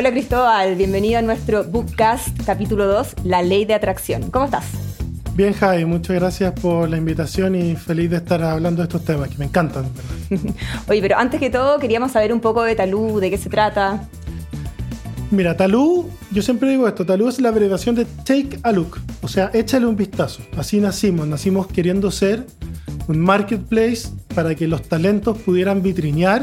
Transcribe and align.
Hola 0.00 0.12
Cristóbal, 0.12 0.76
bienvenido 0.76 1.18
a 1.18 1.22
nuestro 1.22 1.62
Bookcast 1.62 2.34
capítulo 2.46 2.86
2, 2.86 3.16
La 3.24 3.42
ley 3.42 3.66
de 3.66 3.74
atracción. 3.74 4.30
¿Cómo 4.30 4.46
estás? 4.46 4.64
Bien, 5.34 5.52
Jai, 5.52 5.84
muchas 5.84 6.16
gracias 6.16 6.58
por 6.58 6.88
la 6.88 6.96
invitación 6.96 7.54
y 7.54 7.76
feliz 7.76 8.08
de 8.08 8.16
estar 8.16 8.42
hablando 8.42 8.80
de 8.80 8.84
estos 8.84 9.04
temas 9.04 9.28
que 9.28 9.36
me 9.36 9.44
encantan. 9.44 9.84
Oye, 10.88 11.02
pero 11.02 11.18
antes 11.18 11.38
que 11.38 11.50
todo 11.50 11.78
queríamos 11.78 12.12
saber 12.12 12.32
un 12.32 12.40
poco 12.40 12.62
de 12.62 12.74
Talú, 12.74 13.20
de 13.20 13.28
qué 13.28 13.36
se 13.36 13.50
trata. 13.50 14.08
Mira, 15.30 15.54
Talú, 15.54 16.08
yo 16.30 16.40
siempre 16.40 16.70
digo 16.70 16.88
esto, 16.88 17.04
Talú 17.04 17.28
es 17.28 17.38
la 17.38 17.50
abreviación 17.50 17.94
de 17.94 18.06
Take 18.06 18.58
a 18.62 18.72
Look, 18.72 19.02
o 19.20 19.28
sea, 19.28 19.50
échale 19.52 19.84
un 19.84 19.96
vistazo. 19.96 20.40
Así 20.56 20.80
nacimos, 20.80 21.28
nacimos 21.28 21.66
queriendo 21.66 22.10
ser 22.10 22.46
un 23.06 23.18
marketplace 23.18 24.08
para 24.34 24.54
que 24.54 24.66
los 24.66 24.80
talentos 24.80 25.36
pudieran 25.36 25.82
vitrinear 25.82 26.42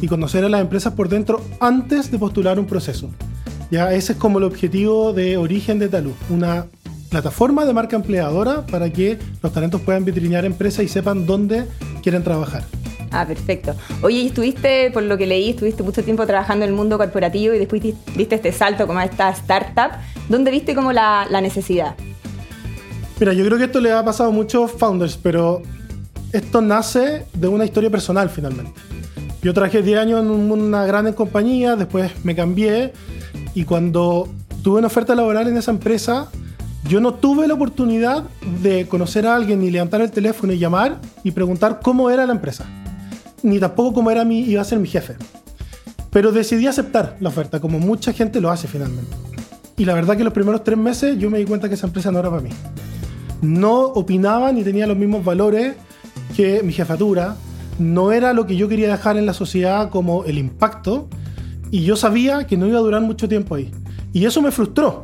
y 0.00 0.08
conocer 0.08 0.44
a 0.44 0.48
las 0.48 0.60
empresas 0.60 0.94
por 0.94 1.08
dentro 1.08 1.40
antes 1.60 2.10
de 2.10 2.18
postular 2.18 2.58
un 2.58 2.66
proceso. 2.66 3.10
Ya 3.70 3.92
ese 3.94 4.12
es 4.12 4.18
como 4.18 4.38
el 4.38 4.44
objetivo 4.44 5.12
de 5.12 5.36
origen 5.36 5.78
de 5.78 5.88
Talú, 5.88 6.12
una 6.28 6.66
plataforma 7.10 7.64
de 7.64 7.72
marca 7.72 7.96
empleadora 7.96 8.66
para 8.66 8.90
que 8.90 9.18
los 9.42 9.52
talentos 9.52 9.80
puedan 9.80 10.04
vitrinear 10.04 10.44
empresas 10.44 10.84
y 10.84 10.88
sepan 10.88 11.26
dónde 11.26 11.66
quieren 12.02 12.22
trabajar. 12.22 12.64
Ah, 13.12 13.26
perfecto. 13.26 13.74
Oye, 14.02 14.24
estuviste, 14.24 14.90
por 14.92 15.02
lo 15.02 15.18
que 15.18 15.26
leí, 15.26 15.50
estuviste 15.50 15.82
mucho 15.82 16.04
tiempo 16.04 16.24
trabajando 16.26 16.64
en 16.64 16.70
el 16.70 16.76
mundo 16.76 16.96
corporativo 16.96 17.54
y 17.54 17.58
después 17.58 17.82
viste 17.82 18.36
este 18.36 18.52
salto 18.52 18.86
como 18.86 19.00
a 19.00 19.04
esta 19.04 19.30
startup. 19.30 19.98
¿Dónde 20.28 20.52
viste 20.52 20.76
como 20.76 20.92
la, 20.92 21.26
la 21.28 21.40
necesidad? 21.40 21.96
Mira, 23.18 23.32
yo 23.32 23.44
creo 23.44 23.58
que 23.58 23.64
esto 23.64 23.80
le 23.80 23.92
ha 23.92 24.04
pasado 24.04 24.30
a 24.30 24.32
muchos 24.32 24.70
founders, 24.70 25.16
pero 25.16 25.60
esto 26.32 26.60
nace 26.60 27.26
de 27.34 27.48
una 27.48 27.64
historia 27.64 27.90
personal 27.90 28.30
finalmente. 28.30 28.72
Yo 29.42 29.54
trabajé 29.54 29.82
10 29.82 29.98
años 29.98 30.20
en 30.22 30.30
una 30.30 30.84
gran 30.84 31.12
compañía, 31.14 31.76
después 31.76 32.12
me 32.24 32.34
cambié 32.34 32.92
y 33.54 33.64
cuando 33.64 34.28
tuve 34.62 34.78
una 34.78 34.88
oferta 34.88 35.14
laboral 35.14 35.48
en 35.48 35.56
esa 35.56 35.70
empresa, 35.70 36.28
yo 36.86 37.00
no 37.00 37.14
tuve 37.14 37.48
la 37.48 37.54
oportunidad 37.54 38.24
de 38.62 38.86
conocer 38.86 39.26
a 39.26 39.34
alguien 39.34 39.60
ni 39.60 39.70
levantar 39.70 40.02
el 40.02 40.10
teléfono 40.10 40.52
y 40.52 40.58
llamar 40.58 41.00
y 41.24 41.30
preguntar 41.30 41.80
cómo 41.82 42.10
era 42.10 42.26
la 42.26 42.32
empresa, 42.32 42.66
ni 43.42 43.58
tampoco 43.58 43.94
cómo 43.94 44.10
era 44.10 44.24
mi, 44.24 44.40
iba 44.40 44.60
a 44.60 44.64
ser 44.64 44.78
mi 44.78 44.88
jefe. 44.88 45.16
Pero 46.10 46.32
decidí 46.32 46.66
aceptar 46.66 47.16
la 47.20 47.28
oferta, 47.28 47.60
como 47.60 47.78
mucha 47.78 48.12
gente 48.12 48.40
lo 48.40 48.50
hace 48.50 48.68
finalmente. 48.68 49.16
Y 49.78 49.86
la 49.86 49.94
verdad 49.94 50.16
que 50.16 50.24
los 50.24 50.34
primeros 50.34 50.64
tres 50.64 50.76
meses 50.76 51.16
yo 51.18 51.30
me 51.30 51.38
di 51.38 51.46
cuenta 51.46 51.68
que 51.68 51.76
esa 51.76 51.86
empresa 51.86 52.10
no 52.10 52.18
era 52.18 52.28
para 52.28 52.42
mí. 52.42 52.50
No 53.40 53.84
opinaba 53.84 54.52
ni 54.52 54.62
tenía 54.64 54.86
los 54.86 54.96
mismos 54.96 55.24
valores 55.24 55.76
que 56.36 56.62
mi 56.62 56.72
jefatura, 56.72 57.36
no 57.80 58.12
era 58.12 58.32
lo 58.32 58.46
que 58.46 58.56
yo 58.56 58.68
quería 58.68 58.90
dejar 58.90 59.16
en 59.16 59.26
la 59.26 59.34
sociedad 59.34 59.90
como 59.90 60.24
el 60.24 60.38
impacto 60.38 61.08
y 61.70 61.84
yo 61.84 61.96
sabía 61.96 62.46
que 62.46 62.56
no 62.56 62.66
iba 62.66 62.78
a 62.78 62.82
durar 62.82 63.02
mucho 63.02 63.28
tiempo 63.28 63.54
ahí. 63.54 63.70
Y 64.12 64.26
eso 64.26 64.42
me 64.42 64.50
frustró. 64.50 65.02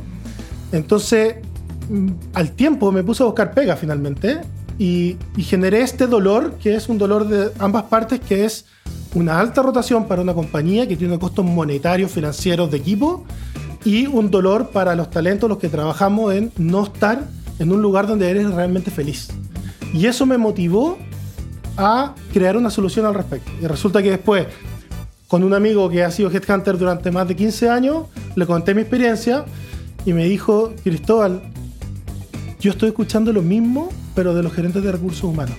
Entonces, 0.73 1.37
mm, 1.89 2.09
al 2.35 2.53
tiempo 2.53 2.93
me 2.93 3.03
puse 3.03 3.23
a 3.23 3.27
buscar 3.27 3.55
pega 3.55 3.77
finalmente 3.77 4.41
y, 4.79 5.17
generé 5.39 5.81
este 5.81 6.07
dolor, 6.07 6.55
que 6.61 6.75
es 6.75 6.89
un 6.89 6.99
dolor 6.99 7.29
de 7.29 7.51
ambas 7.59 7.85
partes, 7.85 8.21
que 8.21 8.45
es 8.45 8.67
una 9.15 9.41
alta 9.41 9.63
rotación 9.63 10.07
para 10.07 10.21
una 10.21 10.35
compañía 10.35 10.87
que 10.87 10.97
tiene 10.97 11.19
costos 11.19 11.45
monetarios, 11.45 12.11
financieros, 12.11 12.71
de 12.71 12.77
equipo, 12.77 13.25
y 13.85 14.07
un 14.07 14.31
dolor 14.31 14.71
para 14.71 14.95
los 14.95 15.11
talentos, 15.11 15.49
los 15.49 15.59
que 15.59 15.69
trabajamos 15.69 16.35
en 16.35 16.53
no 16.59 16.85
estar 16.85 17.25
en 17.59 17.73
un 17.73 17.81
lugar 17.81 18.07
donde 18.07 18.29
eres 18.29 18.51
realmente 18.51 18.91
feliz. 18.91 19.29
Y 19.95 20.07
eso 20.07 20.27
me 20.27 20.37
motivó 20.37 20.99
a 21.77 22.15
crear 22.33 22.57
una 22.57 22.71
solución 22.71 23.07
al 23.07 23.15
respecto. 23.15 23.51
Y 23.61 23.67
resulta 23.67 24.03
que 24.03 24.11
después, 24.11 24.47
con 25.29 25.45
un 25.45 25.55
amigo 25.55 25.89
que 25.89 26.05
ha 26.05 26.11
sido 26.11 26.31
headhunter 26.31 26.79
durante 26.79 27.11
más 27.11 27.29
de 27.29 27.37
15 27.37 27.69
años, 27.69 28.05
le 28.35 28.47
conté 28.47 28.75
mi 28.75 28.83
experiencia 28.83 29.45
y 30.05 30.13
me 30.13 30.25
dijo, 30.25 30.73
Cristóbal, 30.83 31.43
yo 32.61 32.71
estoy 32.71 32.89
escuchando 32.89 33.33
lo 33.33 33.43
mismo, 33.43 33.91
pero 34.15 34.35
de 34.35 34.43
los 34.43 34.53
gerentes 34.53 34.83
de 34.83 34.93
recursos 34.93 35.25
humanos. 35.25 35.57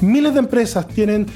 Miles 0.00 0.34
de 0.34 0.40
empresas 0.40 0.86
tienen 0.86 1.26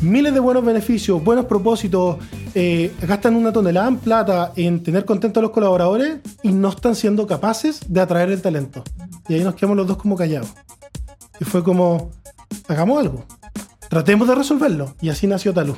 miles 0.00 0.32
de 0.32 0.40
buenos 0.40 0.64
beneficios, 0.64 1.22
buenos 1.22 1.46
propósitos, 1.46 2.18
eh, 2.54 2.94
gastan 3.02 3.34
una 3.34 3.52
tonelada 3.52 3.88
en 3.88 3.96
plata 3.98 4.52
en 4.56 4.82
tener 4.82 5.04
contentos 5.04 5.40
a 5.40 5.42
los 5.42 5.50
colaboradores 5.50 6.18
y 6.42 6.52
no 6.52 6.68
están 6.68 6.94
siendo 6.94 7.26
capaces 7.26 7.80
de 7.88 8.00
atraer 8.00 8.30
el 8.30 8.40
talento. 8.40 8.82
Y 9.28 9.34
ahí 9.34 9.44
nos 9.44 9.54
quedamos 9.54 9.76
los 9.76 9.86
dos 9.86 9.96
como 9.96 10.16
callados. 10.16 10.48
Y 11.40 11.44
fue 11.44 11.62
como, 11.62 12.10
hagamos 12.68 13.00
algo 13.00 13.24
tratemos 13.88 14.28
de 14.28 14.34
resolverlo. 14.34 14.94
Y 15.00 15.08
así 15.08 15.26
nació 15.26 15.52
Talú. 15.52 15.76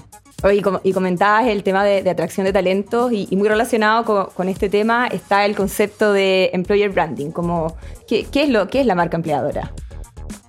y, 0.83 0.93
comentabas 0.93 1.47
el 1.47 1.63
tema 1.63 1.85
de, 1.85 2.09
atracción 2.09 2.45
de 2.45 2.53
talentos 2.53 3.13
y, 3.13 3.29
muy 3.37 3.49
relacionado 3.49 4.33
con, 4.35 4.49
este 4.49 4.69
tema 4.69 5.07
está 5.07 5.45
el 5.45 5.55
concepto 5.55 6.13
de 6.13 6.51
employer 6.53 6.91
branding. 6.91 7.31
Como, 7.31 7.77
¿qué, 8.07 8.27
es 8.33 8.49
lo, 8.49 8.69
¿Qué 8.69 8.81
es 8.81 8.87
la 8.87 8.95
marca 8.95 9.17
empleadora? 9.17 9.73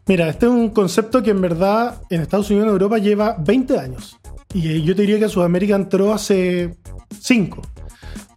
Mira, 0.08 0.30
este 0.30 0.48
es 0.48 0.52
un 0.52 0.70
concepto 0.70 1.22
que 1.22 1.32
en 1.32 1.42
verdad 1.42 2.02
en 2.10 2.22
Estados 2.22 2.50
Unidos 2.50 2.66
y 2.66 2.70
en 2.70 2.74
Europa 2.74 2.98
lleva 2.98 3.36
20 3.40 3.78
años. 3.78 4.18
Y 4.54 4.82
yo 4.82 4.96
te 4.96 5.04
diría 5.04 5.20
que 5.20 5.30
Sudamérica 5.30 5.76
entró 5.76 6.12
hace 6.12 6.76
5. 7.20 7.62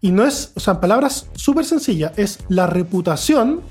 Y 0.03 0.11
no 0.11 0.25
es, 0.25 0.53
o 0.57 0.61
sea, 0.61 0.75
en 0.75 0.81
palabras 0.81 1.31
súper 1.35 1.65
sencillas, 1.65 2.13
es 2.19 2.41
la 2.49 2.67
reputación 2.67 3.63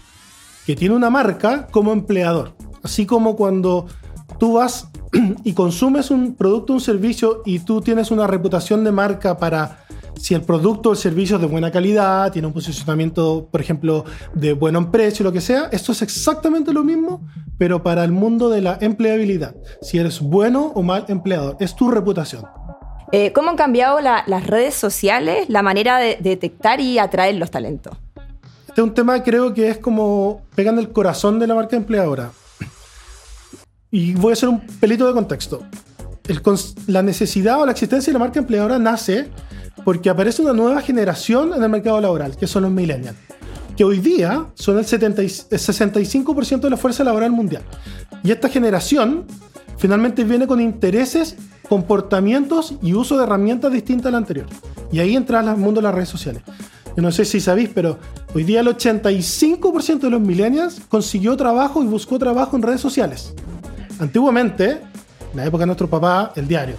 que 0.65 0.75
tiene 0.75 0.95
una 0.95 1.09
marca 1.09 1.67
como 1.67 1.91
empleador. 1.91 2.55
Así 2.81 3.05
como 3.05 3.35
cuando 3.35 3.87
tú 4.39 4.53
vas 4.53 4.90
y 5.43 5.53
consumes 5.53 6.11
un 6.11 6.35
producto 6.35 6.73
o 6.73 6.75
un 6.77 6.81
servicio 6.81 7.41
y 7.45 7.59
tú 7.59 7.81
tienes 7.81 8.11
una 8.11 8.27
reputación 8.27 8.83
de 8.83 8.91
marca 8.91 9.37
para 9.37 9.85
si 10.21 10.35
el 10.35 10.41
producto 10.43 10.89
o 10.89 10.91
el 10.91 10.97
servicio 10.97 11.37
es 11.37 11.41
de 11.41 11.47
buena 11.47 11.71
calidad, 11.71 12.31
tiene 12.31 12.47
un 12.47 12.53
posicionamiento, 12.53 13.47
por 13.49 13.59
ejemplo, 13.59 14.05
de 14.33 14.53
buen 14.53 14.91
precio, 14.91 15.23
lo 15.23 15.31
que 15.31 15.41
sea, 15.41 15.69
esto 15.71 15.91
es 15.91 16.01
exactamente 16.01 16.73
lo 16.73 16.83
mismo, 16.83 17.21
pero 17.57 17.81
para 17.81 18.03
el 18.03 18.11
mundo 18.11 18.49
de 18.49 18.61
la 18.61 18.77
empleabilidad. 18.81 19.55
Si 19.81 19.97
eres 19.97 20.19
bueno 20.19 20.71
o 20.75 20.83
mal 20.83 21.05
empleador, 21.07 21.57
es 21.59 21.75
tu 21.75 21.89
reputación. 21.89 22.45
Eh, 23.11 23.33
¿Cómo 23.33 23.49
han 23.49 23.57
cambiado 23.57 23.99
las 23.99 24.47
redes 24.47 24.75
sociales 24.75 25.49
la 25.49 25.63
manera 25.63 25.97
de 25.97 26.17
detectar 26.21 26.79
y 26.79 26.97
atraer 26.99 27.35
los 27.35 27.51
talentos? 27.51 27.97
Este 28.67 28.79
es 28.79 28.87
un 28.87 28.93
tema 28.93 29.21
creo 29.21 29.53
que 29.53 29.67
es 29.67 29.77
como 29.79 30.43
pegando 30.55 30.79
el 30.79 30.91
corazón 30.91 31.39
de 31.39 31.47
la 31.47 31.55
marca 31.55 31.75
empleadora. 31.75 32.31
Y 33.91 34.13
voy 34.13 34.31
a 34.31 34.33
hacer 34.33 34.47
un 34.47 34.61
pelito 34.61 35.05
de 35.05 35.13
contexto. 35.13 35.63
la 36.87 37.03
necesidad 37.03 37.59
o 37.59 37.65
la 37.65 37.73
existencia 37.73 38.11
de 38.11 38.13
la 38.13 38.23
marca 38.23 38.39
empleadora 38.39 38.79
nace 38.79 39.29
porque 39.83 40.09
aparece 40.09 40.41
una 40.41 40.53
nueva 40.53 40.81
generación 40.81 41.53
en 41.53 41.61
el 41.61 41.69
mercado 41.69 41.99
laboral, 41.99 42.37
que 42.37 42.47
son 42.47 42.63
los 42.63 42.71
millennials, 42.71 43.17
que 43.75 43.83
hoy 43.83 43.99
día 43.99 44.45
son 44.53 44.77
el, 44.77 44.85
65% 44.85 46.61
de 46.61 46.69
la 46.69 46.77
fuerza 46.77 47.03
laboral 47.03 47.31
mundial. 47.31 47.63
Y 48.23 48.31
esta 48.31 48.47
generación 48.47 49.25
finalmente 49.77 50.23
viene 50.23 50.47
con 50.47 50.61
intereses, 50.61 51.35
comportamientos 51.67 52.75
y 52.81 52.93
uso 52.93 53.17
de 53.17 53.23
herramientas 53.23 53.73
distintas 53.73 54.07
a 54.07 54.11
la 54.11 54.17
anterior. 54.19 54.45
Y 54.91 54.99
ahí 54.99 55.15
entra 55.17 55.41
el 55.41 55.57
mundo 55.57 55.81
de 55.81 55.83
las 55.83 55.95
redes 55.95 56.09
sociales. 56.09 56.43
Yo 56.95 57.01
no 57.01 57.11
sé 57.11 57.25
si 57.25 57.41
sabéis, 57.41 57.69
pero 57.73 57.97
hoy 58.33 58.43
día 58.43 58.59
el 58.61 58.67
85% 58.67 59.99
de 59.99 60.09
los 60.09 60.21
millennials 60.21 60.81
consiguió 60.87 61.35
trabajo 61.35 61.83
y 61.83 61.87
buscó 61.87 62.19
trabajo 62.19 62.55
en 62.55 62.61
redes 62.61 62.81
sociales. 62.81 63.33
Antiguamente, 64.01 64.81
en 65.31 65.37
la 65.37 65.45
época 65.45 65.61
de 65.61 65.67
nuestro 65.67 65.87
papá, 65.87 66.33
el 66.35 66.47
diario. 66.47 66.75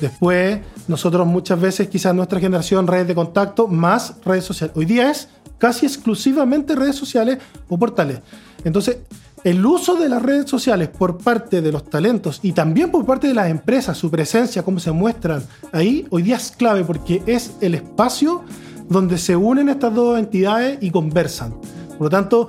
Después, 0.00 0.60
nosotros 0.86 1.26
muchas 1.26 1.58
veces, 1.58 1.88
quizás 1.88 2.14
nuestra 2.14 2.38
generación, 2.38 2.86
redes 2.86 3.08
de 3.08 3.14
contacto, 3.14 3.66
más 3.66 4.16
redes 4.22 4.44
sociales. 4.44 4.76
Hoy 4.76 4.84
día 4.84 5.10
es 5.10 5.28
casi 5.56 5.86
exclusivamente 5.86 6.76
redes 6.76 6.94
sociales 6.94 7.38
o 7.68 7.78
portales. 7.78 8.20
Entonces, 8.64 8.98
el 9.44 9.64
uso 9.64 9.94
de 9.94 10.10
las 10.10 10.20
redes 10.20 10.50
sociales 10.50 10.88
por 10.88 11.16
parte 11.16 11.62
de 11.62 11.72
los 11.72 11.88
talentos 11.88 12.40
y 12.42 12.52
también 12.52 12.90
por 12.90 13.06
parte 13.06 13.28
de 13.28 13.34
las 13.34 13.48
empresas, 13.48 13.96
su 13.96 14.10
presencia, 14.10 14.62
cómo 14.62 14.78
se 14.78 14.92
muestran 14.92 15.42
ahí, 15.72 16.06
hoy 16.10 16.22
día 16.22 16.36
es 16.36 16.50
clave 16.50 16.84
porque 16.84 17.22
es 17.24 17.52
el 17.62 17.76
espacio 17.76 18.44
donde 18.90 19.16
se 19.16 19.36
unen 19.36 19.70
estas 19.70 19.94
dos 19.94 20.18
entidades 20.18 20.78
y 20.82 20.90
conversan. 20.90 21.54
Por 21.98 22.02
lo 22.02 22.10
tanto, 22.10 22.48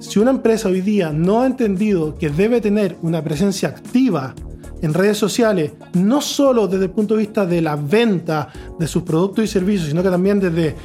si 0.00 0.18
una 0.18 0.30
empresa 0.30 0.68
hoy 0.68 0.80
día 0.80 1.12
no 1.12 1.40
ha 1.40 1.46
entendido 1.46 2.14
que 2.16 2.30
debe 2.30 2.60
tener 2.60 2.96
una 3.02 3.22
presencia 3.22 3.68
activa 3.68 4.34
en 4.80 4.94
redes 4.94 5.18
sociales, 5.18 5.72
no 5.94 6.20
solo 6.20 6.68
desde 6.68 6.84
el 6.84 6.90
punto 6.90 7.14
de 7.14 7.20
vista 7.20 7.44
de 7.44 7.60
la 7.60 7.76
venta 7.76 8.48
de 8.78 8.86
sus 8.86 9.02
productos 9.02 9.44
y 9.44 9.48
servicios, 9.48 9.88
sino 9.88 10.02
que 10.02 10.10
también 10.10 10.38
desde 10.38 10.76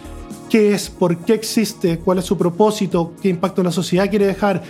qué 0.50 0.74
es, 0.74 0.89
por 0.89 1.18
qué 1.18 1.33
existe, 1.33 2.00
cuál 2.00 2.19
es 2.19 2.25
su 2.25 2.38
propósito, 2.38 3.13
qué 3.21 3.30
impacto 3.30 3.62
en 3.62 3.65
la 3.65 3.71
sociedad 3.71 4.10
quiere 4.10 4.25
dejar, 4.25 4.63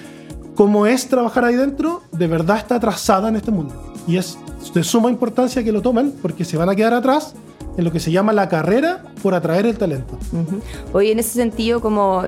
cómo 0.56 0.86
es 0.86 1.08
trabajar 1.08 1.46
ahí 1.46 1.56
dentro, 1.56 2.02
de 2.12 2.28
verdad 2.28 2.58
está 2.58 2.76
atrasada 2.76 3.30
en 3.30 3.38
este 3.38 3.52
mundo. 3.52 3.94
Y 4.08 4.18
es 4.18 4.38
de 4.74 4.84
suma 4.84 5.10
importancia 5.10 5.64
que 5.64 5.72
lo 5.72 5.82
tomen 5.82 6.14
porque 6.22 6.44
se 6.44 6.58
van 6.58 6.70
a 6.70 6.76
quedar 6.76 6.94
atrás 6.94 7.34
en 7.78 7.84
lo 7.84 7.92
que 7.92 8.00
se 8.00 8.12
llama 8.12 8.34
la 8.34 8.50
carrera 8.50 9.04
por 9.22 9.34
atraer 9.34 9.66
el 9.66 9.78
talento. 9.78 10.18
Hoy 10.92 11.12
en 11.12 11.20
ese 11.20 11.32
sentido, 11.32 11.82
como 11.82 12.24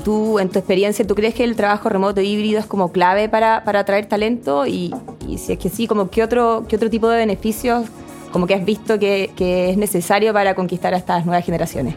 tú, 0.00 0.38
en 0.38 0.48
tu 0.48 0.58
experiencia, 0.58 1.06
¿tú 1.06 1.14
crees 1.14 1.34
que 1.34 1.44
el 1.44 1.56
trabajo 1.56 1.88
remoto 1.88 2.20
híbrido 2.20 2.58
es 2.58 2.66
como 2.66 2.92
clave 2.92 3.28
para, 3.28 3.64
para 3.64 3.80
atraer 3.80 4.06
talento? 4.06 4.66
Y, 4.66 4.94
si 5.36 5.52
es 5.52 5.58
que 5.58 5.68
sí, 5.68 5.86
como 5.86 6.10
¿qué 6.10 6.22
otro, 6.22 6.64
qué 6.68 6.76
otro 6.76 6.90
tipo 6.90 7.08
de 7.08 7.18
beneficios 7.18 7.86
como 8.32 8.46
que 8.46 8.54
has 8.54 8.64
visto 8.64 8.98
que, 8.98 9.30
es 9.70 9.76
necesario 9.76 10.32
para 10.32 10.54
conquistar 10.54 10.94
a 10.94 10.96
estas 10.96 11.26
nuevas 11.26 11.44
generaciones? 11.44 11.94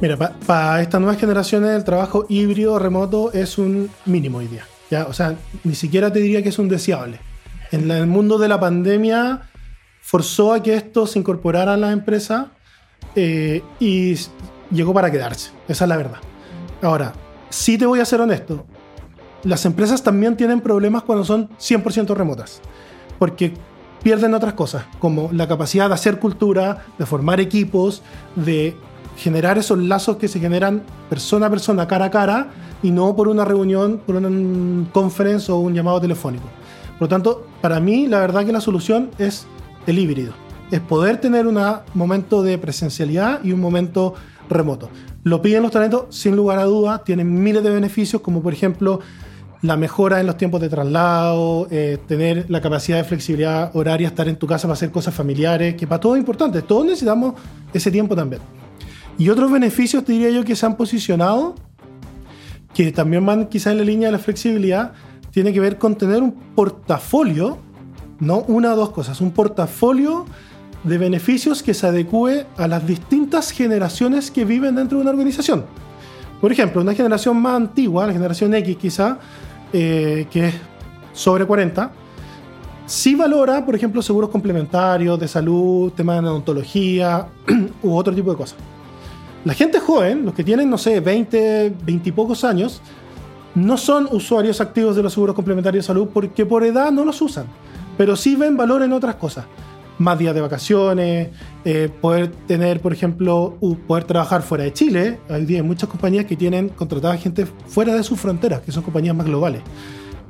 Mira, 0.00 0.16
para 0.16 0.80
estas 0.80 1.00
nuevas 1.00 1.18
generaciones 1.18 1.70
el 1.70 1.84
trabajo 1.84 2.26
híbrido 2.28 2.78
remoto 2.78 3.32
es 3.32 3.58
un 3.58 3.90
mínimo 4.06 4.38
hoy 4.38 4.46
día. 4.46 4.64
¿ya? 4.90 5.06
O 5.06 5.12
sea, 5.12 5.36
ni 5.64 5.74
siquiera 5.74 6.12
te 6.12 6.20
diría 6.20 6.42
que 6.42 6.50
es 6.50 6.58
un 6.58 6.68
deseable. 6.68 7.20
En 7.72 7.90
el 7.90 8.06
mundo 8.06 8.38
de 8.38 8.48
la 8.48 8.58
pandemia 8.60 9.42
forzó 10.00 10.54
a 10.54 10.62
que 10.62 10.74
esto 10.74 11.06
se 11.06 11.18
incorporara 11.18 11.74
a 11.74 11.76
las 11.76 11.92
empresas 11.92 12.46
eh, 13.14 13.62
y 13.80 14.14
llegó 14.70 14.94
para 14.94 15.10
quedarse. 15.10 15.50
Esa 15.68 15.84
es 15.84 15.88
la 15.88 15.96
verdad. 15.96 16.18
Ahora, 16.80 17.12
sí 17.50 17.78
te 17.78 17.86
voy 17.86 18.00
a 18.00 18.04
ser 18.04 18.20
honesto. 18.20 18.64
Las 19.44 19.64
empresas 19.66 20.02
también 20.02 20.36
tienen 20.36 20.60
problemas 20.60 21.02
cuando 21.02 21.24
son 21.24 21.48
100% 21.58 22.14
remotas. 22.14 22.60
Porque 23.18 23.54
pierden 24.02 24.34
otras 24.34 24.54
cosas, 24.54 24.84
como 24.98 25.30
la 25.32 25.48
capacidad 25.48 25.88
de 25.88 25.94
hacer 25.94 26.18
cultura, 26.18 26.84
de 26.98 27.06
formar 27.06 27.40
equipos, 27.40 28.02
de 28.36 28.76
generar 29.16 29.58
esos 29.58 29.78
lazos 29.78 30.16
que 30.16 30.28
se 30.28 30.38
generan 30.38 30.82
persona 31.08 31.46
a 31.46 31.50
persona, 31.50 31.88
cara 31.88 32.06
a 32.06 32.10
cara, 32.10 32.48
y 32.82 32.90
no 32.90 33.16
por 33.16 33.28
una 33.28 33.44
reunión, 33.44 34.00
por 34.06 34.16
una 34.16 34.88
conferencia 34.92 35.52
o 35.52 35.58
un 35.58 35.74
llamado 35.74 36.00
telefónico. 36.00 36.44
Por 36.98 37.02
lo 37.02 37.08
tanto, 37.08 37.46
para 37.60 37.80
mí, 37.80 38.06
la 38.06 38.20
verdad 38.20 38.44
que 38.44 38.52
la 38.52 38.60
solución 38.60 39.10
es 39.18 39.46
el 39.86 39.98
híbrido. 39.98 40.32
Es 40.70 40.80
poder 40.80 41.20
tener 41.20 41.46
un 41.46 41.58
momento 41.94 42.42
de 42.42 42.58
presencialidad 42.58 43.42
y 43.42 43.52
un 43.52 43.60
momento 43.60 44.14
remoto. 44.48 44.90
Lo 45.24 45.42
piden 45.42 45.62
los 45.62 45.72
talentos 45.72 46.06
sin 46.10 46.36
lugar 46.36 46.58
a 46.58 46.64
dudas, 46.64 47.04
tienen 47.04 47.42
miles 47.42 47.62
de 47.62 47.70
beneficios, 47.70 48.22
como 48.22 48.42
por 48.42 48.52
ejemplo 48.52 49.00
la 49.62 49.76
mejora 49.76 50.20
en 50.20 50.26
los 50.26 50.36
tiempos 50.36 50.60
de 50.60 50.68
traslado, 50.68 51.66
eh, 51.70 51.98
tener 52.06 52.46
la 52.48 52.60
capacidad 52.60 52.98
de 52.98 53.04
flexibilidad 53.04 53.74
horaria, 53.74 54.06
estar 54.06 54.28
en 54.28 54.36
tu 54.36 54.46
casa 54.46 54.68
para 54.68 54.74
hacer 54.74 54.92
cosas 54.92 55.14
familiares, 55.14 55.74
que 55.74 55.86
para 55.86 56.00
todos 56.00 56.16
es 56.16 56.20
importante. 56.20 56.62
Todos 56.62 56.84
necesitamos 56.84 57.34
ese 57.72 57.90
tiempo 57.90 58.14
también. 58.14 58.40
Y 59.18 59.30
otros 59.30 59.50
beneficios, 59.50 60.04
te 60.04 60.12
diría 60.12 60.30
yo, 60.30 60.44
que 60.44 60.54
se 60.54 60.64
han 60.64 60.76
posicionado, 60.76 61.56
que 62.72 62.92
también 62.92 63.26
van 63.26 63.48
quizás 63.48 63.72
en 63.72 63.78
la 63.78 63.84
línea 63.84 64.08
de 64.08 64.12
la 64.12 64.18
flexibilidad, 64.18 64.92
tiene 65.32 65.52
que 65.52 65.58
ver 65.58 65.76
con 65.76 65.96
tener 65.96 66.22
un 66.22 66.32
portafolio, 66.32 67.58
no 68.20 68.44
una 68.46 68.74
o 68.74 68.76
dos 68.76 68.90
cosas, 68.90 69.20
un 69.20 69.32
portafolio 69.32 70.24
de 70.84 70.98
beneficios 70.98 71.62
que 71.62 71.74
se 71.74 71.86
adecue 71.86 72.46
a 72.56 72.68
las 72.68 72.86
distintas 72.86 73.50
generaciones 73.50 74.30
que 74.30 74.44
viven 74.44 74.76
dentro 74.76 74.98
de 74.98 75.02
una 75.02 75.10
organización. 75.10 75.64
Por 76.40 76.52
ejemplo, 76.52 76.80
una 76.80 76.94
generación 76.94 77.40
más 77.40 77.56
antigua, 77.56 78.06
la 78.06 78.12
generación 78.12 78.54
X 78.54 78.76
quizá, 78.76 79.18
eh, 79.72 80.26
que 80.30 80.48
es 80.48 80.54
sobre 81.12 81.44
40, 81.44 81.90
sí 82.86 83.14
valora, 83.14 83.64
por 83.64 83.74
ejemplo, 83.74 84.00
seguros 84.02 84.30
complementarios 84.30 85.18
de 85.18 85.26
salud, 85.26 85.92
temas 85.92 86.22
de 86.22 86.28
odontología 86.28 87.26
u 87.82 87.94
otro 87.94 88.14
tipo 88.14 88.30
de 88.30 88.36
cosas. 88.36 88.58
La 89.44 89.54
gente 89.54 89.80
joven, 89.80 90.24
los 90.24 90.34
que 90.34 90.44
tienen, 90.44 90.70
no 90.70 90.78
sé, 90.78 91.00
20, 91.00 91.74
20 91.84 92.08
y 92.08 92.12
pocos 92.12 92.44
años, 92.44 92.80
no 93.54 93.76
son 93.76 94.08
usuarios 94.10 94.60
activos 94.60 94.94
de 94.94 95.02
los 95.02 95.12
seguros 95.12 95.34
complementarios 95.34 95.84
de 95.84 95.86
salud 95.86 96.08
porque 96.12 96.46
por 96.46 96.64
edad 96.64 96.92
no 96.92 97.04
los 97.04 97.20
usan, 97.20 97.46
pero 97.96 98.14
sí 98.14 98.36
ven 98.36 98.56
valor 98.56 98.82
en 98.82 98.92
otras 98.92 99.16
cosas. 99.16 99.46
Más 99.98 100.18
días 100.18 100.34
de 100.34 100.40
vacaciones, 100.40 101.28
eh, 101.64 101.88
poder 102.00 102.28
tener, 102.46 102.80
por 102.80 102.92
ejemplo, 102.92 103.58
poder 103.86 104.04
trabajar 104.04 104.42
fuera 104.42 104.64
de 104.64 104.72
Chile. 104.72 105.18
Hay 105.28 105.62
muchas 105.62 105.88
compañías 105.88 106.24
que 106.24 106.36
tienen 106.36 106.68
contratada 106.68 107.16
gente 107.16 107.46
fuera 107.66 107.94
de 107.94 108.02
sus 108.02 108.20
fronteras, 108.20 108.60
que 108.60 108.72
son 108.72 108.82
compañías 108.82 109.16
más 109.16 109.26
globales. 109.26 109.62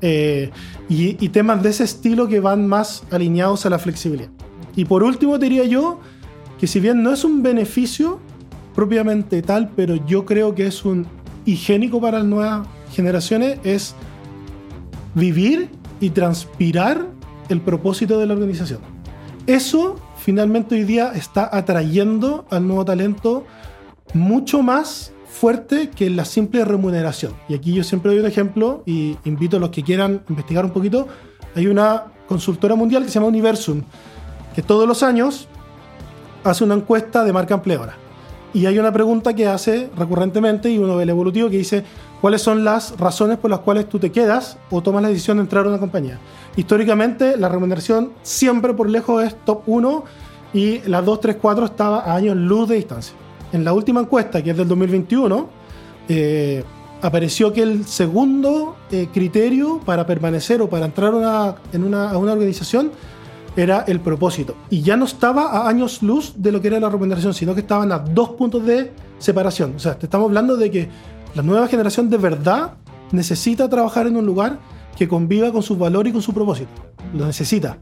Eh, 0.01 0.51
y, 0.89 1.23
y 1.25 1.29
temas 1.29 1.63
de 1.63 1.71
ese 1.71 1.85
estilo 1.85 2.29
que 2.29 2.41
van 2.41 2.67
más 2.67 3.03
alineados 3.11 3.67
a 3.67 3.71
la 3.71 3.79
flexibilidad. 3.79 4.31
Y 4.75 4.85
por 4.85 5.03
último, 5.03 5.39
diría 5.39 5.65
yo 5.65 6.01
que 6.59 6.67
si 6.67 6.81
bien 6.81 7.03
no 7.03 7.13
es 7.13 7.25
un 7.25 7.43
beneficio, 7.43 8.21
propiamente 8.75 9.43
tal, 9.43 9.71
pero 9.75 9.97
yo 10.07 10.25
creo 10.25 10.55
que 10.55 10.67
es 10.67 10.85
un 10.85 11.07
higiénico 11.45 12.01
para 12.01 12.19
las 12.19 12.27
nuevas 12.29 12.69
generaciones, 12.93 13.59
es 13.65 13.95
vivir 15.15 15.69
y 16.01 16.11
transpirar 16.11 17.09
el 17.49 17.61
propósito 17.61 18.19
de 18.19 18.27
la 18.27 18.35
organización. 18.35 18.81
Eso 19.49 19.97
finalmente 20.19 20.75
hoy 20.75 20.85
día 20.85 21.13
está 21.15 21.49
atrayendo 21.51 22.45
al 22.51 22.67
nuevo 22.67 22.85
talento 22.85 23.47
mucho 24.13 24.63
más 24.63 25.15
fuerte 25.27 25.89
que 25.89 26.11
la 26.11 26.27
simple 26.27 26.67
remuneración. 26.67 27.33
Y 27.49 27.55
aquí 27.55 27.73
yo 27.73 27.83
siempre 27.83 28.11
doy 28.11 28.21
un 28.21 28.27
ejemplo 28.27 28.83
y 28.85 29.17
invito 29.25 29.57
a 29.57 29.61
los 29.61 29.71
que 29.71 29.83
quieran 29.83 30.23
investigar 30.29 30.67
un 30.67 30.73
poquito. 30.73 31.09
Hay 31.55 31.67
una 31.67 32.13
consultora 32.29 32.75
mundial 32.75 33.05
que 33.05 33.09
se 33.09 33.15
llama 33.15 33.29
Universum, 33.29 33.85
que 34.55 34.61
todos 34.61 34.87
los 34.87 35.03
años 35.03 35.49
hace 36.45 36.63
una 36.63 36.75
encuesta 36.75 37.25
de 37.25 37.33
marca 37.33 37.55
empleadora 37.55 37.97
y 38.55 38.67
hay 38.67 38.79
una 38.79 38.93
pregunta 38.93 39.35
que 39.35 39.47
hace 39.47 39.91
recurrentemente 39.97 40.71
y 40.71 40.79
uno 40.79 40.97
ve 40.97 41.03
el 41.03 41.11
evolutivo 41.11 41.51
que 41.51 41.59
dice 41.59 41.85
cuáles 42.21 42.43
son 42.43 42.65
las 42.65 42.99
razones 42.99 43.39
por 43.39 43.51
las 43.51 43.61
cuales 43.61 43.89
tú 43.89 43.99
te 43.99 44.11
quedas 44.11 44.59
o 44.71 44.83
tomas 44.83 45.03
la 45.03 45.09
decisión 45.09 45.37
de 45.37 45.43
entrar 45.43 45.67
a 45.67 45.69
una 45.69 45.79
compañía. 45.79 46.19
Históricamente 46.57 47.37
la 47.37 47.49
remuneración 47.49 48.13
siempre 48.23 48.73
por 48.75 48.89
lejos 48.89 49.25
es 49.25 49.37
top 49.45 49.63
1 49.67 50.05
y 50.55 50.81
las 50.89 51.05
2, 51.05 51.21
3, 51.21 51.37
4 51.41 51.65
estaba 51.67 52.01
a 52.01 52.15
años 52.15 52.37
luz 52.37 52.69
de 52.69 52.77
distancia. 52.77 53.15
En 53.53 53.65
la 53.65 53.73
última 53.73 54.01
encuesta, 54.01 54.43
que 54.43 54.51
es 54.51 54.57
del 54.57 54.69
2021, 54.69 55.49
eh, 56.09 56.65
apareció 57.03 57.53
que 57.53 57.63
el 57.63 57.85
segundo 57.85 58.77
eh, 58.91 59.09
criterio 59.13 59.81
para 59.85 60.07
permanecer 60.07 60.63
o 60.63 60.69
para 60.69 60.87
entrar 60.87 61.13
en 61.73 61.95
a 61.95 62.19
una 62.19 62.33
organización 62.33 62.93
era 63.59 63.85
el 63.89 64.01
propósito. 64.01 64.55
Y 64.71 64.83
ya 64.83 64.97
no 64.97 65.05
estaba 65.05 65.51
a 65.51 65.69
años 65.69 66.03
luz 66.03 66.35
de 66.37 66.53
lo 66.53 66.61
que 66.61 66.69
era 66.69 66.79
la 66.79 66.89
remuneración, 66.89 67.35
sino 67.35 67.55
que 67.55 67.61
estaban 67.61 67.91
a 67.91 67.99
dos 67.99 68.31
puntos 68.31 68.65
de 68.65 68.93
separación. 69.19 69.75
O 69.77 69.79
sea, 69.81 69.99
te 69.99 70.07
estamos 70.07 70.29
hablando 70.29 70.57
de 70.57 70.71
que 70.71 70.89
la 71.35 71.43
nueva 71.43 71.67
generación 71.67 72.09
de 72.09 72.19
verdad 72.19 72.75
necesita 73.11 73.69
trabajar 73.69 74.07
en 74.07 74.17
un 74.17 74.27
lugar 74.27 74.59
que 74.97 75.09
conviva 75.09 75.53
con 75.53 75.63
sus 75.63 75.77
valores 75.77 76.11
y 76.11 76.13
con 76.13 76.23
su 76.23 76.33
propósito. 76.33 76.71
Lo 77.15 77.27
necesita. 77.27 77.79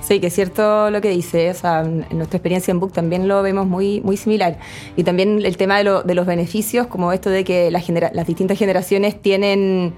Sí, 0.00 0.20
que 0.20 0.26
es 0.28 0.34
cierto 0.34 0.90
lo 0.90 1.00
que 1.00 1.08
dice. 1.08 1.50
O 1.50 1.54
sea, 1.54 1.80
en 1.80 2.06
nuestra 2.12 2.36
experiencia 2.36 2.70
en 2.70 2.78
Book 2.78 2.92
también 2.92 3.26
lo 3.26 3.42
vemos 3.42 3.66
muy, 3.66 4.00
muy 4.02 4.16
similar. 4.16 4.58
Y 4.96 5.02
también 5.02 5.44
el 5.44 5.56
tema 5.56 5.78
de, 5.78 6.14
los 6.14 6.26
beneficios, 6.26 6.86
como 6.86 7.12
esto 7.12 7.30
de 7.30 7.42
que 7.42 7.70
las, 7.70 7.88
las 7.88 8.26
distintas 8.26 8.58
generaciones 8.58 9.20
tienen 9.20 9.94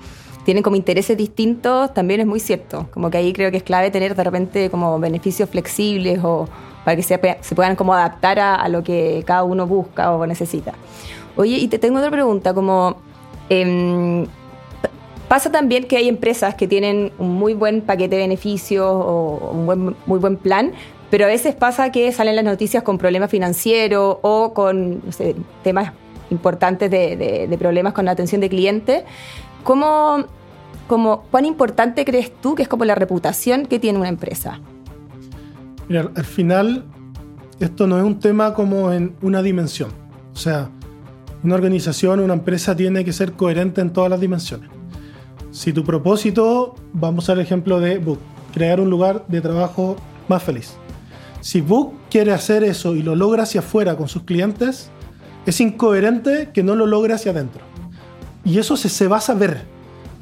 tienen 0.47 0.63
como 0.63 0.77
intereses 0.77 1.17
distintos, 1.17 1.93
también 1.93 2.21
es 2.21 2.27
muy 2.27 2.39
cierto. 2.39 2.87
Como 2.93 3.11
que 3.11 3.19
ahí 3.19 3.33
creo 3.33 3.51
que 3.51 3.57
es 3.57 3.65
clave 3.65 3.91
tener 3.91 4.15
de 4.15 4.23
repente 4.23 4.71
como 4.71 4.97
beneficios 5.01 5.51
flexibles 5.51 6.21
o 6.23 6.49
para 6.85 6.95
que 6.95 7.03
se, 7.03 7.19
se 7.41 7.55
puedan 7.57 7.75
como 7.75 7.93
adaptar 7.93 8.39
a, 8.39 8.69
lo 8.69 8.85
que 8.85 9.25
cada 9.27 9.43
uno 9.43 9.67
busca 9.67 10.13
o 10.13 10.25
necesita. 10.25 10.75
Oye, 11.35 11.57
y 11.59 11.67
te 11.67 11.81
tengo 11.81 11.99
otra 11.99 12.13
pregunta, 12.13 12.55
como... 12.55 12.97
Em, 13.49 14.25
pasa 15.27 15.51
también 15.51 15.83
que 15.83 15.97
hay 15.97 16.09
empresas 16.09 16.55
que 16.55 16.69
tienen 16.69 17.11
un 17.19 17.35
muy 17.35 17.55
buen 17.55 17.81
paquete 17.81 18.15
de 18.15 18.23
beneficios 18.23 18.87
o 18.87 19.51
un 19.53 19.67
buen, 19.67 19.97
muy 20.07 20.21
buen 20.21 20.37
plan, 20.37 20.71
pero 21.11 21.25
a 21.25 21.29
veces 21.29 21.57
pasa 21.57 21.91
que 21.91 22.13
salen 22.13 22.37
las 22.37 22.45
noticias 22.45 22.85
con 22.85 22.99
problemas 22.99 23.33
financieros 23.33 24.19
o 24.23 24.55
con 24.55 25.03
temas 25.65 25.93
importantes 26.31 26.89
de, 26.89 27.17
de, 27.49 27.59
problemas 27.59 27.95
con 27.95 28.05
la 28.05 28.13
atención 28.13 28.41
de 28.41 28.49
clientes. 28.49 29.03
¿Cómo, 29.65 30.27
como, 30.87 31.23
¿Cuán 31.31 31.45
importante 31.45 32.05
crees 32.05 32.33
tú 32.41 32.55
que 32.55 32.63
es 32.63 32.69
como 32.69 32.85
la 32.85 32.95
reputación 32.95 33.67
que 33.67 33.79
tiene 33.79 33.99
una 33.99 34.09
empresa? 34.09 34.61
Mira, 35.89 36.11
al 36.15 36.25
final 36.25 36.85
esto 37.61 37.87
no 37.87 37.99
es 37.99 38.05
un 38.05 38.19
tema 38.19 38.55
como 38.55 38.93
en 38.93 39.15
una 39.23 39.43
dimensión. 39.43 39.91
O 40.33 40.37
sea, 40.37 40.71
una 41.43 41.55
organización, 41.55 42.21
una 42.21 42.35
empresa 42.35 42.77
tiene 42.77 43.05
que 43.05 43.13
ser 43.13 43.33
coherente 43.33 43.81
en 43.81 43.93
todas 43.93 44.11
las 44.11 44.21
dimensiones. 44.21 44.69
Si 45.51 45.73
tu 45.73 45.85
propósito, 45.85 46.75
vamos 46.93 47.31
al 47.31 47.41
ejemplo 47.41 47.81
de 47.81 47.99
Book, 47.99 48.19
crear 48.53 48.81
un 48.81 48.91
lugar 48.91 49.25
de 49.29 49.41
trabajo 49.41 49.97
más 50.29 50.43
feliz. 50.43 50.75
Si 51.41 51.61
Book 51.61 51.95
quiere 52.11 52.33
hacer 52.33 52.65
eso 52.65 52.95
y 52.95 53.03
lo 53.03 53.15
logra 53.15 53.45
hacia 53.45 53.61
afuera 53.61 53.97
con 53.97 54.09
sus 54.09 54.25
clientes, 54.25 54.91
es 55.47 55.61
incoherente 55.61 56.51
que 56.53 56.63
no 56.63 56.75
lo 56.75 56.87
logre 56.87 57.15
hacia 57.15 57.31
adentro. 57.31 57.63
Y 58.45 58.59
eso 58.59 58.77
se, 58.77 58.89
se 58.89 59.09
va 59.09 59.19
a 59.19 59.21
saber. 59.21 59.63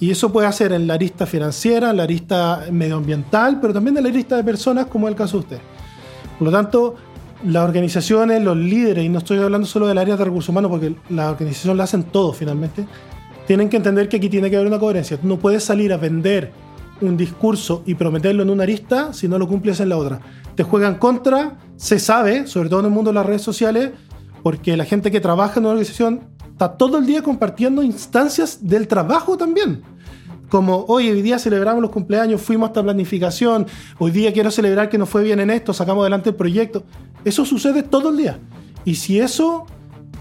Y 0.01 0.11
eso 0.11 0.33
puede 0.33 0.47
hacer 0.47 0.73
en 0.73 0.87
la 0.87 0.95
arista 0.95 1.27
financiera, 1.27 1.91
en 1.91 1.97
la 1.97 2.03
arista 2.03 2.67
medioambiental, 2.71 3.61
pero 3.61 3.73
también 3.73 3.97
en 3.97 4.03
la 4.03 4.09
arista 4.09 4.37
de 4.37 4.45
personas, 4.45 4.87
como 4.87 5.07
es 5.07 5.13
el 5.13 5.19
caso 5.19 5.39
de 5.39 5.43
usted. 5.45 5.59
Por 6.39 6.47
lo 6.47 6.53
tanto, 6.53 6.95
las 7.47 7.65
organizaciones, 7.65 8.43
los 8.43 8.57
líderes, 8.57 9.05
y 9.05 9.09
no 9.09 9.19
estoy 9.19 9.39
hablando 9.39 9.67
solo 9.67 9.87
del 9.87 9.99
área 9.99 10.17
de 10.17 10.25
recursos 10.25 10.49
humanos, 10.49 10.71
porque 10.71 10.95
la 11.11 11.31
organización 11.31 11.77
la 11.77 11.85
hacen 11.85 12.05
todo 12.05 12.33
finalmente, 12.33 12.87
tienen 13.47 13.69
que 13.69 13.77
entender 13.77 14.09
que 14.09 14.17
aquí 14.17 14.29
tiene 14.29 14.51
que 14.51 14.57
haber 14.57 14.69
una 14.69 14.79
coherencia. 14.79 15.19
Tú 15.19 15.29
no 15.29 15.39
puedes 15.39 15.63
salir 15.63 15.93
a 15.93 15.97
vender 15.97 16.53
un 17.01 17.17
discurso 17.17 17.83
y 17.87 17.95
prometerlo 17.95 18.43
en 18.43 18.51
una 18.51 18.63
arista 18.63 19.13
si 19.13 19.29
no 19.29 19.39
lo 19.39 19.47
cumples 19.47 19.81
en 19.81 19.91
la 19.91 19.97
otra. 19.97 20.21
Te 20.55 20.63
juegan 20.63 20.97
contra, 20.97 21.59
se 21.77 21.99
sabe, 21.99 22.47
sobre 22.47 22.69
todo 22.69 22.81
en 22.81 22.87
el 22.87 22.93
mundo 22.93 23.11
de 23.11 23.15
las 23.17 23.27
redes 23.27 23.43
sociales, 23.43 23.91
porque 24.43 24.77
la 24.77 24.85
gente 24.85 25.11
que 25.11 25.21
trabaja 25.21 25.55
en 25.59 25.67
una 25.67 25.71
organización 25.71 26.34
está 26.55 26.77
todo 26.77 26.99
el 26.99 27.07
día 27.07 27.21
compartiendo 27.21 27.83
instancias 27.83 28.59
del 28.63 28.87
trabajo 28.87 29.37
también. 29.37 29.83
Como, 30.49 30.85
hoy, 30.87 31.11
hoy 31.11 31.21
día 31.21 31.41
celebramos 31.41 31.83
los 31.83 31.91
cumpleaños, 31.91 32.41
fuimos 32.41 32.69
hasta 32.69 32.81
planificación, 32.81 33.67
hoy 33.99 34.13
día 34.13 34.33
quiero 34.33 34.53
celebrar 34.53 34.89
que 34.89 34.97
nos 34.97 35.09
fue 35.09 35.25
bien 35.25 35.41
en 35.41 35.51
esto, 35.51 35.73
sacamos 35.73 36.03
adelante 36.03 36.31
el 36.31 36.37
proyecto. 36.37 36.85
Eso 37.25 37.45
sucede 37.45 37.83
todo 37.83 38.11
el 38.11 38.19
día. 38.19 38.39
Y 38.85 38.95
si 38.95 39.19
eso 39.19 39.67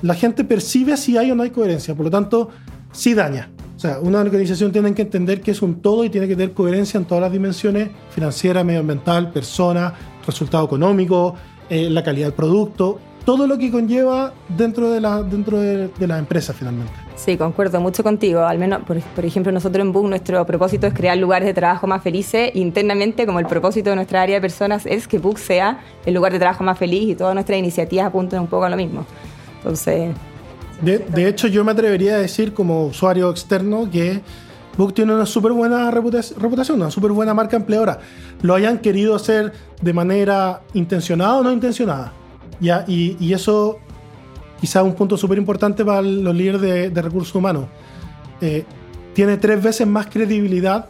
la 0.01 0.15
gente 0.15 0.43
percibe 0.43 0.97
si 0.97 1.17
hay 1.17 1.29
o 1.29 1.35
no 1.35 1.43
hay 1.43 1.51
coherencia. 1.51 1.93
Por 1.93 2.05
lo 2.05 2.11
tanto, 2.11 2.49
sí 2.91 3.13
daña. 3.13 3.49
O 3.75 3.79
sea, 3.79 3.99
una 3.99 4.19
organización 4.21 4.71
tiene 4.71 4.93
que 4.95 5.03
entender 5.03 5.41
que 5.41 5.51
es 5.51 5.61
un 5.61 5.81
todo 5.81 6.03
y 6.03 6.09
tiene 6.09 6.27
que 6.27 6.35
tener 6.35 6.53
coherencia 6.53 6.97
en 6.97 7.05
todas 7.05 7.21
las 7.21 7.31
dimensiones, 7.31 7.89
financiera, 8.09 8.63
medioambiental, 8.63 9.31
persona, 9.31 9.93
resultado 10.25 10.65
económico, 10.65 11.35
eh, 11.69 11.89
la 11.89 12.03
calidad 12.03 12.27
del 12.27 12.33
producto, 12.33 12.99
todo 13.25 13.47
lo 13.47 13.57
que 13.57 13.71
conlleva 13.71 14.33
dentro 14.49 14.91
de 14.91 14.99
la, 14.99 15.23
dentro 15.23 15.59
de, 15.59 15.89
la 15.99 16.17
empresa 16.17 16.53
finalmente. 16.53 16.91
Sí, 17.15 17.37
concuerdo 17.37 17.79
mucho 17.79 18.03
contigo. 18.03 18.41
Al 18.41 18.59
menos, 18.59 18.81
por, 18.83 19.25
ejemplo, 19.25 19.51
nosotros 19.51 19.85
en 19.85 19.93
Book 19.93 20.09
nuestro 20.09 20.45
propósito 20.45 20.87
es 20.87 20.93
crear 20.93 21.17
lugares 21.17 21.45
de 21.45 21.53
trabajo 21.53 21.87
más 21.87 22.03
felices. 22.03 22.51
Internamente, 22.55 23.25
como 23.25 23.39
el 23.39 23.45
propósito 23.45 23.91
de 23.91 23.95
nuestra 23.95 24.21
área 24.21 24.35
de 24.35 24.41
personas 24.41 24.85
es 24.85 25.07
que 25.07 25.19
Book 25.19 25.39
sea 25.39 25.79
el 26.05 26.13
lugar 26.13 26.33
de 26.33 26.39
trabajo 26.39 26.63
más 26.63 26.77
feliz 26.77 27.09
y 27.09 27.15
todas 27.15 27.33
nuestras 27.33 27.57
iniciativas 27.57 28.07
apuntan 28.07 28.41
un 28.41 28.47
poco 28.47 28.65
a 28.65 28.69
lo 28.69 28.77
mismo. 28.77 29.05
Entonces... 29.57 30.11
De, 30.81 31.29
hecho, 31.29 31.47
yo 31.47 31.63
me 31.63 31.71
atrevería 31.71 32.15
a 32.15 32.17
decir 32.17 32.53
como 32.53 32.87
usuario 32.87 33.29
externo 33.29 33.89
que 33.89 34.19
Book 34.77 34.93
tiene 34.93 35.13
una 35.13 35.25
súper 35.25 35.53
buena 35.53 35.89
reputación, 35.91 36.81
una 36.81 36.91
súper 36.91 37.11
buena 37.11 37.33
marca 37.33 37.55
empleadora. 37.55 37.99
Lo 38.41 38.53
hayan 38.53 38.79
querido 38.79 39.15
hacer 39.15 39.53
de 39.81 39.93
manera 39.93 40.61
intencionada 40.73 41.37
o 41.37 41.43
no 41.43 41.53
intencionada 41.53 42.11
y, 42.59 43.33
eso 43.33 43.79
quizá 44.59 44.83
un 44.83 44.93
punto 44.93 45.17
súper 45.17 45.37
importante 45.37 45.83
para 45.83 46.01
los 46.01 46.35
líderes 46.35 46.93
de, 46.93 47.01
recursos 47.01 47.33
humanos. 47.35 47.65
Eh, 48.41 48.63
tiene 49.13 49.37
tres 49.37 49.61
veces 49.61 49.87
más 49.87 50.07
credibilidad 50.07 50.87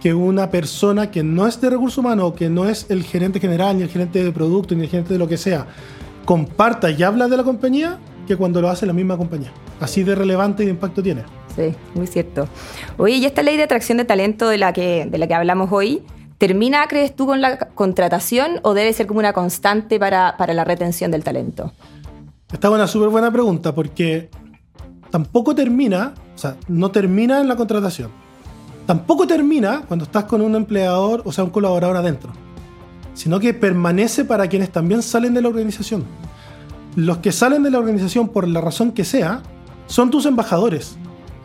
que 0.00 0.14
una 0.14 0.50
persona 0.50 1.10
que 1.10 1.22
no 1.22 1.46
es 1.46 1.60
de 1.60 1.70
recursos 1.70 1.98
humanos, 1.98 2.32
que 2.34 2.48
no 2.48 2.68
es 2.68 2.86
el 2.88 3.02
gerente 3.02 3.38
general, 3.38 3.76
ni 3.76 3.82
el 3.82 3.90
gerente 3.90 4.24
de 4.24 4.32
producto, 4.32 4.74
ni 4.74 4.84
el 4.84 4.88
gerente 4.88 5.12
de 5.12 5.18
lo 5.18 5.28
que 5.28 5.36
sea, 5.36 5.66
comparta 6.24 6.90
y 6.90 7.02
habla 7.02 7.28
de 7.28 7.36
la 7.36 7.44
compañía 7.44 7.98
que 8.26 8.36
cuando 8.36 8.62
lo 8.62 8.70
hace 8.70 8.86
la 8.86 8.92
misma 8.92 9.16
compañía. 9.16 9.52
Así 9.80 10.02
de 10.02 10.14
relevante 10.14 10.62
y 10.62 10.66
de 10.66 10.72
impacto 10.72 11.02
tiene. 11.02 11.24
Sí, 11.54 11.74
muy 11.94 12.06
cierto. 12.06 12.48
Oye, 12.96 13.16
y 13.16 13.26
esta 13.26 13.42
ley 13.42 13.56
de 13.56 13.64
atracción 13.64 13.98
de 13.98 14.04
talento 14.04 14.48
de 14.48 14.58
la 14.58 14.72
que, 14.72 15.06
de 15.10 15.18
la 15.18 15.26
que 15.26 15.34
hablamos 15.34 15.70
hoy, 15.72 16.02
¿Termina, 16.40 16.88
crees 16.88 17.14
tú, 17.14 17.26
con 17.26 17.42
la 17.42 17.58
contratación 17.58 18.60
o 18.62 18.72
debe 18.72 18.94
ser 18.94 19.06
como 19.06 19.20
una 19.20 19.34
constante 19.34 19.98
para, 19.98 20.34
la 20.38 20.64
retención 20.64 21.10
del 21.10 21.22
talento? 21.22 21.70
Esta 22.50 22.68
es 22.68 22.74
una 22.74 22.86
súper 22.86 23.10
buena 23.10 23.30
pregunta 23.30 23.74
porque 23.74 24.30
tampoco 25.10 25.54
termina, 25.54 26.14
o 26.34 26.38
sea, 26.38 26.56
no 26.66 26.90
termina 26.90 27.42
en 27.42 27.48
la 27.48 27.56
contratación. 27.56 28.10
Tampoco 28.86 29.26
termina 29.26 29.82
cuando 29.86 30.06
estás 30.06 30.24
con 30.24 30.40
un 30.40 30.54
empleador, 30.54 31.20
o 31.26 31.30
sea, 31.30 31.44
un 31.44 31.50
colaborador 31.50 31.98
adentro, 31.98 32.32
sino 33.12 33.38
que 33.38 33.52
permanece 33.52 34.24
para 34.24 34.48
quienes 34.48 34.70
también 34.70 35.02
salen 35.02 35.34
de 35.34 35.42
la 35.42 35.48
organización. 35.48 36.06
Los 36.96 37.18
que 37.18 37.32
salen 37.32 37.62
de 37.64 37.70
la 37.70 37.78
organización 37.78 38.30
por 38.30 38.48
la 38.48 38.62
razón 38.62 38.92
que 38.92 39.04
sea, 39.04 39.42
son 39.88 40.10
tus 40.10 40.24
embajadores. 40.24 40.96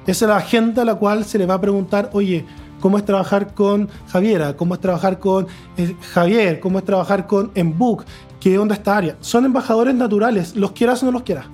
Esa 0.07 0.23
es 0.23 0.29
la 0.29 0.39
gente 0.39 0.79
a 0.79 0.85
la 0.85 0.95
cual 0.95 1.25
se 1.25 1.37
le 1.37 1.45
va 1.45 1.55
a 1.55 1.61
preguntar, 1.61 2.11
oye, 2.13 2.45
cómo 2.85 2.99
es 2.99 3.05
trabajar 3.05 3.55
con 3.55 3.89
Javiera, 4.09 4.55
cómo 4.55 4.75
es 4.75 4.79
trabajar 4.79 5.17
con 5.17 5.47
eh, 5.75 5.95
Javier, 6.13 6.59
cómo 6.59 6.77
es 6.77 6.85
trabajar 6.85 7.25
con 7.25 7.49
Embook, 7.55 8.03
qué 8.39 8.59
onda 8.59 8.75
esta 8.75 8.95
área. 8.95 9.17
Son 9.21 9.43
embajadores 9.43 9.95
naturales, 9.95 10.55
los 10.55 10.73
quieras 10.73 11.01
o 11.01 11.07
no 11.07 11.11
los 11.11 11.23
quieras. 11.23 11.47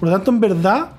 Por 0.00 0.08
lo 0.08 0.14
tanto, 0.14 0.30
en 0.30 0.40
verdad, 0.40 0.92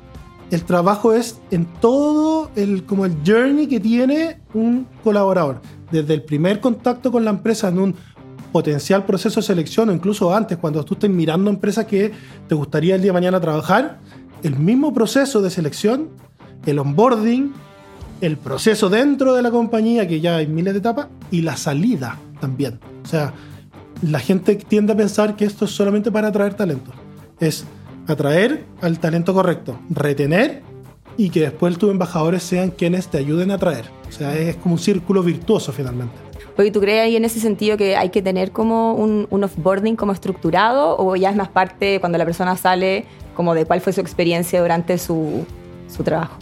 el 0.51 0.63
trabajo 0.63 1.11
es 1.11 1.41
en 1.49 1.65
todo 1.65 2.51
el, 2.55 2.85
como 2.85 3.03
el 3.03 3.15
journey 3.25 3.65
que 3.65 3.79
tiene 3.79 4.39
un 4.53 4.85
colaborador. 5.03 5.59
Desde 5.91 6.13
el 6.13 6.21
primer 6.21 6.59
contacto 6.59 7.11
con 7.11 7.25
la 7.25 7.31
empresa 7.31 7.69
en 7.69 7.79
un 7.79 7.95
potencial 8.51 9.07
proceso 9.07 9.39
de 9.39 9.47
selección 9.47 9.89
o 9.89 9.91
incluso 9.91 10.31
antes, 10.35 10.59
cuando 10.59 10.85
tú 10.85 10.93
estés 10.93 11.09
mirando 11.09 11.49
empresas 11.49 11.85
que 11.85 12.11
te 12.47 12.53
gustaría 12.53 12.93
el 12.93 13.01
día 13.01 13.09
de 13.09 13.13
mañana 13.13 13.41
trabajar, 13.41 13.97
el 14.43 14.55
mismo 14.55 14.93
proceso 14.93 15.41
de 15.41 15.49
selección, 15.49 16.09
el 16.67 16.77
onboarding, 16.77 17.53
el 18.21 18.37
proceso 18.37 18.89
dentro 18.89 19.33
de 19.33 19.41
la 19.41 19.51
compañía, 19.51 20.07
que 20.07 20.19
ya 20.19 20.37
hay 20.37 20.47
miles 20.47 20.73
de 20.73 20.79
etapas, 20.79 21.07
y 21.31 21.41
la 21.41 21.55
salida 21.57 22.17
también. 22.39 22.79
O 23.03 23.07
sea, 23.07 23.33
la 24.01 24.19
gente 24.19 24.55
tiende 24.55 24.93
a 24.93 24.97
pensar 24.97 25.35
que 25.35 25.45
esto 25.45 25.65
es 25.65 25.71
solamente 25.71 26.11
para 26.11 26.29
atraer 26.29 26.53
talento. 26.53 26.91
Es 27.39 27.65
atraer 28.07 28.65
al 28.81 28.99
talento 28.99 29.33
correcto, 29.33 29.79
retener 29.89 30.63
y 31.17 31.29
que 31.29 31.41
después 31.41 31.77
tus 31.77 31.91
embajadores 31.91 32.43
sean 32.43 32.71
quienes 32.71 33.07
te 33.07 33.17
ayuden 33.17 33.51
a 33.51 33.55
atraer. 33.55 33.85
O 34.07 34.11
sea, 34.11 34.35
es 34.37 34.55
como 34.55 34.75
un 34.75 34.79
círculo 34.79 35.21
virtuoso 35.21 35.71
finalmente. 35.71 36.15
Oye, 36.57 36.71
¿tú 36.71 36.81
crees 36.81 37.03
ahí 37.03 37.15
en 37.15 37.23
ese 37.23 37.39
sentido 37.39 37.77
que 37.77 37.95
hay 37.95 38.09
que 38.09 38.21
tener 38.21 38.51
como 38.51 38.93
un, 38.93 39.27
un 39.29 39.43
offboarding 39.43 39.95
como 39.95 40.11
estructurado 40.11 40.97
o 40.97 41.15
ya 41.15 41.29
es 41.29 41.35
más 41.35 41.49
parte 41.49 41.99
cuando 41.99 42.17
la 42.17 42.25
persona 42.25 42.57
sale 42.57 43.05
como 43.33 43.53
de 43.53 43.65
cuál 43.65 43.79
fue 43.79 43.93
su 43.93 44.01
experiencia 44.01 44.61
durante 44.61 44.97
su, 44.97 45.45
su 45.87 46.03
trabajo? 46.03 46.37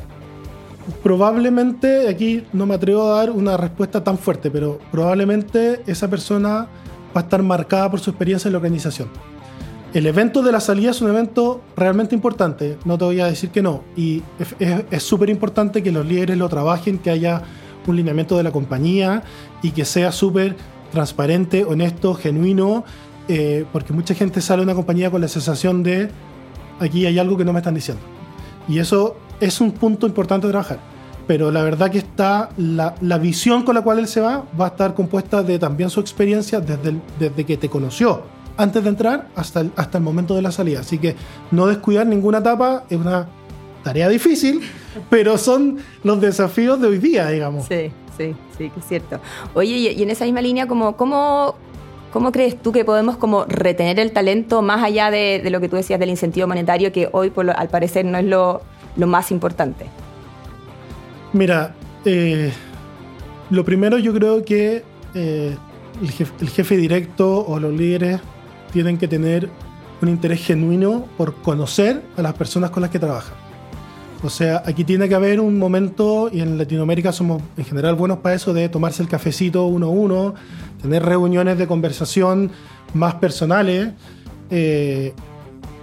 Probablemente, 1.03 2.07
aquí 2.07 2.43
no 2.53 2.65
me 2.65 2.75
atrevo 2.75 3.03
a 3.03 3.17
dar 3.17 3.31
una 3.31 3.57
respuesta 3.57 4.03
tan 4.03 4.17
fuerte, 4.17 4.51
pero 4.51 4.79
probablemente 4.91 5.81
esa 5.87 6.09
persona 6.09 6.67
va 7.15 7.21
a 7.21 7.23
estar 7.23 7.41
marcada 7.43 7.89
por 7.89 7.99
su 7.99 8.09
experiencia 8.09 8.47
en 8.47 8.53
la 8.53 8.57
organización. 8.57 9.09
El 9.93 10.05
evento 10.05 10.41
de 10.41 10.51
la 10.51 10.59
salida 10.59 10.91
es 10.91 11.01
un 11.01 11.09
evento 11.09 11.61
realmente 11.75 12.13
importante, 12.13 12.77
no 12.85 12.97
te 12.97 13.05
voy 13.05 13.19
a 13.19 13.25
decir 13.25 13.49
que 13.49 13.61
no, 13.61 13.83
y 13.95 14.21
es 14.91 15.03
súper 15.03 15.29
importante 15.29 15.81
que 15.81 15.91
los 15.91 16.05
líderes 16.05 16.37
lo 16.37 16.49
trabajen, 16.49 16.99
que 16.99 17.09
haya 17.09 17.41
un 17.87 17.95
lineamiento 17.95 18.35
de 18.35 18.43
la 18.43 18.51
compañía 18.51 19.23
y 19.61 19.71
que 19.71 19.85
sea 19.85 20.11
súper 20.11 20.55
transparente, 20.91 21.63
honesto, 21.63 22.13
genuino, 22.13 22.83
eh, 23.29 23.65
porque 23.71 23.93
mucha 23.93 24.13
gente 24.13 24.41
sale 24.41 24.59
de 24.59 24.65
una 24.65 24.75
compañía 24.75 25.09
con 25.09 25.21
la 25.21 25.27
sensación 25.27 25.83
de 25.83 26.09
aquí 26.79 27.05
hay 27.05 27.17
algo 27.17 27.37
que 27.37 27.45
no 27.45 27.53
me 27.53 27.59
están 27.59 27.73
diciendo. 27.73 28.03
Y 28.67 28.79
eso 28.79 29.15
es 29.39 29.61
un 29.61 29.71
punto 29.71 30.07
importante 30.07 30.47
de 30.47 30.51
trabajar. 30.51 30.79
Pero 31.27 31.51
la 31.51 31.61
verdad 31.61 31.91
que 31.91 31.97
está 31.97 32.49
la, 32.57 32.95
la, 33.01 33.17
visión 33.17 33.63
con 33.63 33.75
la 33.75 33.81
cual 33.81 33.99
él 33.99 34.07
se 34.07 34.21
va 34.21 34.45
va 34.59 34.65
a 34.65 34.69
estar 34.69 34.93
compuesta 34.93 35.43
de 35.43 35.59
también 35.59 35.89
su 35.89 35.99
experiencia 35.99 36.61
desde, 36.61 36.95
desde 37.19 37.43
que 37.43 37.57
te 37.57 37.67
conoció 37.67 38.23
antes 38.55 38.83
de 38.83 38.89
entrar 38.89 39.27
hasta 39.35 39.61
el, 39.61 39.71
hasta 39.75 39.97
el 39.97 40.03
momento 40.03 40.35
de 40.35 40.41
la 40.41 40.51
salida. 40.51 40.79
Así 40.79 40.97
que 40.97 41.15
no 41.51 41.67
descuidar 41.67 42.07
ninguna 42.07 42.39
etapa 42.39 42.83
es 42.89 42.97
una 42.97 43.27
tarea 43.83 44.09
difícil, 44.09 44.61
pero 45.09 45.37
son 45.37 45.77
los 46.03 46.19
desafíos 46.19 46.79
de 46.81 46.87
hoy 46.87 46.97
día, 46.97 47.27
digamos. 47.29 47.65
Sí, 47.67 47.91
sí, 48.17 48.33
sí, 48.57 48.69
que 48.69 48.79
es 48.79 48.85
cierto. 48.87 49.19
Oye, 49.53 49.77
y 49.77 50.01
en 50.01 50.09
esa 50.09 50.25
misma 50.25 50.41
línea, 50.41 50.67
como, 50.67 50.95
¿cómo, 50.95 51.55
¿Cómo 52.11 52.31
crees 52.31 52.59
tú 52.59 52.71
que 52.71 52.85
podemos 52.85 53.17
como 53.17 53.43
retener 53.45 53.99
el 53.99 54.11
talento 54.11 54.61
más 54.61 54.83
allá 54.83 55.11
de, 55.11 55.41
de, 55.43 55.49
lo 55.49 55.59
que 55.59 55.67
tú 55.67 55.75
decías 55.75 55.99
del 55.99 56.09
incentivo 56.09 56.47
monetario, 56.47 56.91
que 56.91 57.09
hoy 57.11 57.29
por 57.29 57.49
al 57.49 57.67
parecer 57.67 58.05
no 58.05 58.17
es 58.17 58.25
lo, 58.25 58.61
lo 58.97 59.07
más 59.07 59.31
importante? 59.31 59.85
Mira, 61.33 61.75
eh, 62.05 62.51
lo 63.49 63.63
primero 63.63 63.97
yo 63.97 64.13
creo 64.13 64.43
que 64.43 64.83
eh, 65.13 65.55
el, 66.01 66.49
jefe, 66.49 66.77
directo 66.77 67.45
o 67.45 67.59
los 67.59 67.73
líderes 67.73 68.19
tienen 68.71 68.97
que 68.97 69.07
tener 69.07 69.49
un 70.01 70.09
interés 70.09 70.45
genuino 70.45 71.05
por 71.17 71.35
conocer 71.35 72.03
a 72.17 72.21
las 72.21 72.33
personas 72.33 72.69
con 72.69 72.81
las 72.81 72.91
que 72.91 72.99
trabajan. 72.99 73.35
O 74.23 74.29
sea, 74.29 74.63
aquí 74.65 74.83
tiene 74.83 75.07
que 75.07 75.15
haber 75.15 75.39
un 75.39 75.59
momento, 75.59 76.29
y 76.31 76.41
en 76.41 76.57
Latinoamérica 76.57 77.11
somos 77.11 77.41
en 77.55 77.65
general 77.65 77.95
buenos 77.95 78.19
para 78.19 78.35
eso, 78.35 78.53
de 78.53 78.67
tomarse 78.67 79.03
el 79.03 79.09
cafecito 79.09 79.65
uno 79.67 79.87
a 79.87 79.89
uno, 79.89 80.33
tener 80.81 81.03
reuniones 81.03 81.57
de 81.57 81.67
conversación 81.67 82.51
más 82.93 83.15
personales. 83.15 83.89
Eh, 84.49 85.13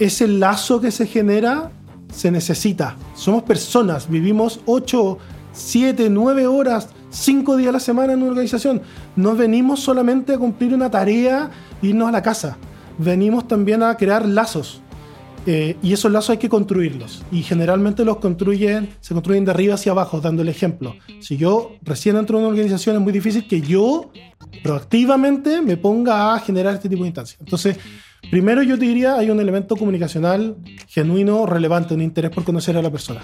ese 0.00 0.26
lazo 0.26 0.80
que 0.80 0.90
se 0.90 1.06
genera 1.06 1.70
se 2.14 2.30
necesita. 2.30 2.96
Somos 3.14 3.42
personas, 3.42 4.08
vivimos 4.08 4.60
8, 4.66 5.18
7, 5.52 6.08
9 6.10 6.46
horas, 6.46 6.88
5 7.10 7.56
días 7.56 7.70
a 7.70 7.72
la 7.72 7.80
semana 7.80 8.12
en 8.12 8.20
una 8.20 8.30
organización. 8.30 8.82
No 9.16 9.34
venimos 9.34 9.80
solamente 9.80 10.34
a 10.34 10.38
cumplir 10.38 10.74
una 10.74 10.90
tarea 10.90 11.50
e 11.82 11.88
irnos 11.88 12.08
a 12.08 12.12
la 12.12 12.22
casa. 12.22 12.56
Venimos 12.98 13.48
también 13.48 13.82
a 13.82 13.96
crear 13.96 14.26
lazos. 14.26 14.80
Eh, 15.46 15.76
y 15.82 15.92
esos 15.92 16.10
lazos 16.10 16.30
hay 16.30 16.38
que 16.38 16.48
construirlos. 16.48 17.22
Y 17.30 17.42
generalmente 17.42 18.04
los 18.04 18.16
construyen, 18.18 18.94
se 19.00 19.12
construyen 19.12 19.44
de 19.44 19.50
arriba 19.50 19.74
hacia 19.74 19.92
abajo, 19.92 20.20
dando 20.20 20.42
el 20.42 20.48
ejemplo. 20.48 20.94
Si 21.20 21.36
yo 21.36 21.72
recién 21.82 22.16
entro 22.16 22.38
en 22.38 22.44
una 22.44 22.50
organización, 22.50 22.96
es 22.96 23.02
muy 23.02 23.12
difícil 23.12 23.46
que 23.46 23.60
yo 23.60 24.10
proactivamente 24.62 25.60
me 25.60 25.76
ponga 25.76 26.34
a 26.34 26.38
generar 26.38 26.74
este 26.74 26.88
tipo 26.88 27.02
de 27.02 27.08
instancias. 27.08 27.40
Entonces, 27.40 27.76
Primero 28.30 28.62
yo 28.62 28.76
diría, 28.76 29.14
hay 29.16 29.30
un 29.30 29.40
elemento 29.40 29.76
comunicacional 29.76 30.56
genuino, 30.88 31.46
relevante, 31.46 31.94
un 31.94 32.02
interés 32.02 32.30
por 32.30 32.44
conocer 32.44 32.76
a 32.76 32.82
la 32.82 32.90
persona. 32.90 33.22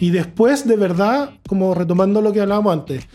Y 0.00 0.10
después, 0.10 0.66
de 0.66 0.76
verdad, 0.76 1.30
como 1.46 1.74
retomando 1.74 2.20
lo 2.20 2.32
que 2.32 2.40
hablábamos 2.40 2.72
antes, 2.72 3.06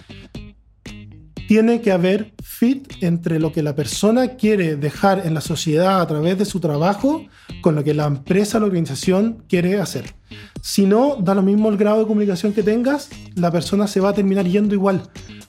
tiene 1.48 1.82
que 1.82 1.92
haber 1.92 2.34
fit 2.44 2.92
entre 3.02 3.40
lo 3.40 3.54
que 3.54 3.64
la 3.64 3.74
persona 3.74 4.36
quiere 4.36 4.76
dejar 4.76 5.26
en 5.26 5.34
la 5.34 5.42
sociedad 5.42 6.02
a 6.02 6.08
través 6.08 6.38
de 6.38 6.46
su 6.46 6.60
trabajo 6.60 7.26
con 7.62 7.76
lo 7.76 7.84
que 7.84 7.94
la 7.94 8.06
empresa, 8.06 8.60
la 8.60 8.66
organización 8.66 9.44
quiere 9.48 9.80
hacer. 9.80 10.14
Si 10.62 10.86
no, 10.86 11.16
da 11.16 11.34
lo 11.34 11.42
mismo 11.42 11.70
el 11.70 11.78
grado 11.78 12.00
de 12.00 12.08
comunicación 12.08 12.52
que 12.52 12.64
tengas, 12.64 13.10
la 13.36 13.52
persona 13.52 13.88
se 13.88 14.02
va 14.02 14.10
a 14.10 14.14
terminar 14.14 14.46
yendo 14.46 14.74
igual, 14.74 15.04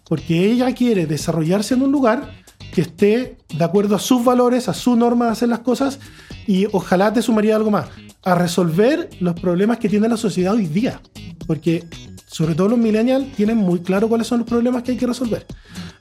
porque 0.08 0.50
ella 0.50 0.72
quiere 0.72 1.06
desarrollarse 1.06 1.74
en 1.74 1.82
un 1.82 1.90
lugar 1.90 2.30
que 2.78 2.82
esté 2.82 3.38
de 3.56 3.64
acuerdo 3.64 3.96
a 3.96 3.98
sus 3.98 4.24
valores, 4.24 4.68
a 4.68 4.72
su 4.72 4.94
norma 4.94 5.24
de 5.24 5.32
hacer 5.32 5.48
las 5.48 5.58
cosas 5.58 5.98
y 6.46 6.66
ojalá 6.70 7.12
te 7.12 7.22
sumaría 7.22 7.56
algo 7.56 7.72
más. 7.72 7.88
a 8.22 8.36
resolver 8.36 9.10
los 9.18 9.34
problemas 9.40 9.78
que 9.78 9.88
tiene 9.88 10.08
la 10.08 10.16
sociedad 10.16 10.54
hoy 10.54 10.66
día. 10.66 11.00
Porque 11.48 11.84
sobre 12.26 12.54
todo 12.54 12.68
los 12.68 12.78
millennials 12.78 13.32
tienen 13.34 13.56
muy 13.56 13.80
claro 13.80 14.08
cuáles 14.08 14.28
son 14.28 14.40
los 14.40 14.48
problemas 14.48 14.84
que 14.84 14.92
hay 14.92 14.96
que 14.96 15.08
resolver. 15.08 15.44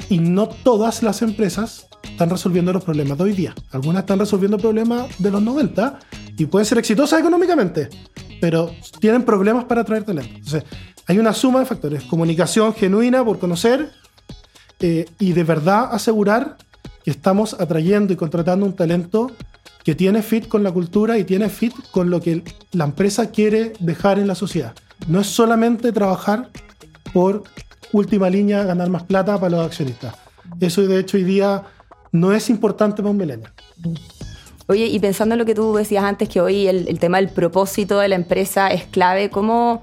Y 0.07 0.19
no 0.19 0.49
todas 0.49 1.01
las 1.01 1.23
empresas 1.23 1.87
están 2.03 2.29
resolviendo 2.29 2.71
los 2.71 2.83
problemas 2.83 3.17
de 3.17 3.23
hoy 3.23 3.33
día. 3.33 3.55
Algunas 3.71 4.01
están 4.01 4.19
resolviendo 4.19 4.59
problemas 4.59 5.07
de 5.17 5.31
los 5.31 5.41
90 5.41 5.99
y 6.37 6.45
pueden 6.45 6.67
ser 6.67 6.77
exitosas 6.77 7.19
económicamente, 7.21 7.89
pero 8.39 8.71
tienen 8.99 9.23
problemas 9.23 9.65
para 9.65 9.81
atraer 9.81 10.03
talento. 10.03 10.35
Entonces, 10.35 10.63
hay 11.07 11.17
una 11.17 11.33
suma 11.33 11.59
de 11.59 11.65
factores. 11.65 12.03
Comunicación 12.03 12.75
genuina 12.75 13.25
por 13.25 13.39
conocer 13.39 13.89
eh, 14.79 15.05
y 15.17 15.33
de 15.33 15.43
verdad 15.43 15.89
asegurar 15.91 16.57
estamos 17.11 17.55
atrayendo 17.59 18.13
y 18.13 18.15
contratando 18.15 18.65
un 18.65 18.73
talento 18.73 19.31
que 19.83 19.95
tiene 19.95 20.21
fit 20.21 20.47
con 20.47 20.63
la 20.63 20.71
cultura 20.71 21.17
y 21.17 21.23
tiene 21.23 21.49
fit 21.49 21.73
con 21.91 22.09
lo 22.09 22.19
que 22.19 22.43
la 22.73 22.85
empresa 22.85 23.31
quiere 23.31 23.73
dejar 23.79 24.19
en 24.19 24.27
la 24.27 24.35
sociedad. 24.35 24.73
No 25.07 25.21
es 25.21 25.27
solamente 25.27 25.91
trabajar 25.91 26.49
por 27.13 27.43
última 27.93 28.29
línea, 28.29 28.63
ganar 28.63 28.89
más 28.89 29.03
plata 29.03 29.39
para 29.39 29.57
los 29.57 29.65
accionistas. 29.65 30.15
Eso 30.59 30.81
de 30.81 30.99
hecho 30.99 31.17
hoy 31.17 31.23
día 31.23 31.63
no 32.11 32.33
es 32.33 32.49
importante 32.49 32.97
para 32.97 33.11
un 33.11 33.17
milenio. 33.17 33.49
Oye, 34.67 34.87
y 34.87 34.99
pensando 34.99 35.35
en 35.35 35.39
lo 35.39 35.45
que 35.45 35.55
tú 35.55 35.73
decías 35.75 36.03
antes, 36.03 36.27
que 36.27 36.41
hoy 36.41 36.67
el, 36.67 36.99
tema 36.99 37.17
del 37.17 37.29
propósito 37.29 37.99
de 37.99 38.09
la 38.09 38.15
empresa 38.15 38.67
es 38.67 38.83
clave, 38.83 39.29
¿cómo, 39.29 39.79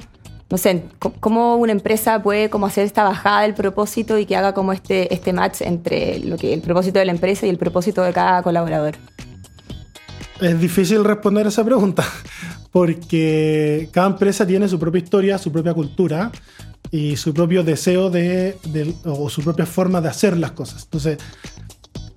no 0.55 0.59
sé, 0.59 0.85
cómo 1.19 1.57
una 1.57 1.73
empresa 1.73 2.23
puede 2.23 2.49
como 2.49 2.67
hacer 2.67 2.85
esta 2.85 3.03
bajada 3.03 3.43
del 3.43 3.55
propósito 3.55 4.21
y 4.21 4.25
que 4.25 4.37
haga 4.37 4.55
como 4.55 4.73
este, 4.73 5.13
este 5.13 5.33
match 5.33 5.63
entre 5.63 6.21
lo 6.21 6.37
que, 6.37 6.55
el 6.55 6.61
propósito 6.61 7.01
de 7.01 7.07
la 7.07 7.11
empresa 7.11 7.45
y 7.45 7.49
el 7.49 7.59
propósito 7.59 8.03
de 8.03 8.13
cada 8.13 8.41
colaborador? 8.45 8.95
Es 10.41 10.61
difícil 10.61 11.03
responder 11.03 11.49
esa 11.49 11.65
pregunta, 11.65 12.05
porque 12.71 13.89
cada 13.91 14.07
empresa 14.07 14.47
tiene 14.47 14.69
su 14.69 14.79
propia 14.79 15.01
historia, 15.01 15.39
su 15.39 15.51
propia 15.51 15.75
cultura 15.75 16.31
y 16.89 17.17
su 17.17 17.35
propio 17.35 17.65
deseo 17.65 18.09
de, 18.09 18.57
o 19.07 19.29
su 19.29 19.43
propia 19.43 19.67
forma 19.67 20.01
de 20.01 20.09
hacer 20.09 20.37
las 20.37 20.53
cosas. 20.53 20.85
Entonces, 20.85 21.19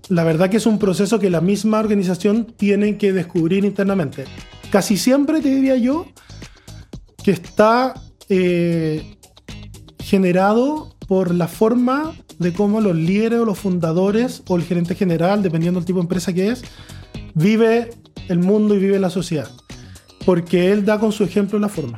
la 0.09 0.23
verdad 0.23 0.51
que 0.51 0.57
es 0.57 0.67
un 0.67 0.77
proceso 0.77 1.17
que 1.17 1.31
la 1.31 1.41
misma 1.41 1.79
organización 1.79 2.45
tiene 2.45 2.99
que 2.99 3.13
descubrir 3.13 3.65
internamente. 3.65 4.25
Casi 4.69 4.95
siempre 4.95 5.41
te 5.41 5.49
diría 5.49 5.75
yo 5.77 6.05
que 7.23 7.31
está 7.31 7.95
eh, 8.29 9.17
generado 9.99 10.95
por 11.07 11.33
la 11.33 11.47
forma 11.47 12.13
de 12.39 12.53
cómo 12.53 12.81
los 12.81 12.95
líderes 12.95 13.39
o 13.39 13.45
los 13.45 13.57
fundadores 13.57 14.43
o 14.47 14.57
el 14.57 14.63
gerente 14.63 14.95
general, 14.95 15.41
dependiendo 15.41 15.79
del 15.79 15.85
tipo 15.85 15.99
de 15.99 16.03
empresa 16.03 16.33
que 16.33 16.49
es, 16.49 16.63
vive 17.33 17.89
el 18.27 18.39
mundo 18.39 18.75
y 18.75 18.79
vive 18.79 18.99
la 18.99 19.09
sociedad. 19.09 19.49
Porque 20.25 20.71
él 20.71 20.85
da 20.85 20.99
con 20.99 21.11
su 21.11 21.23
ejemplo 21.23 21.57
la 21.59 21.69
forma. 21.69 21.97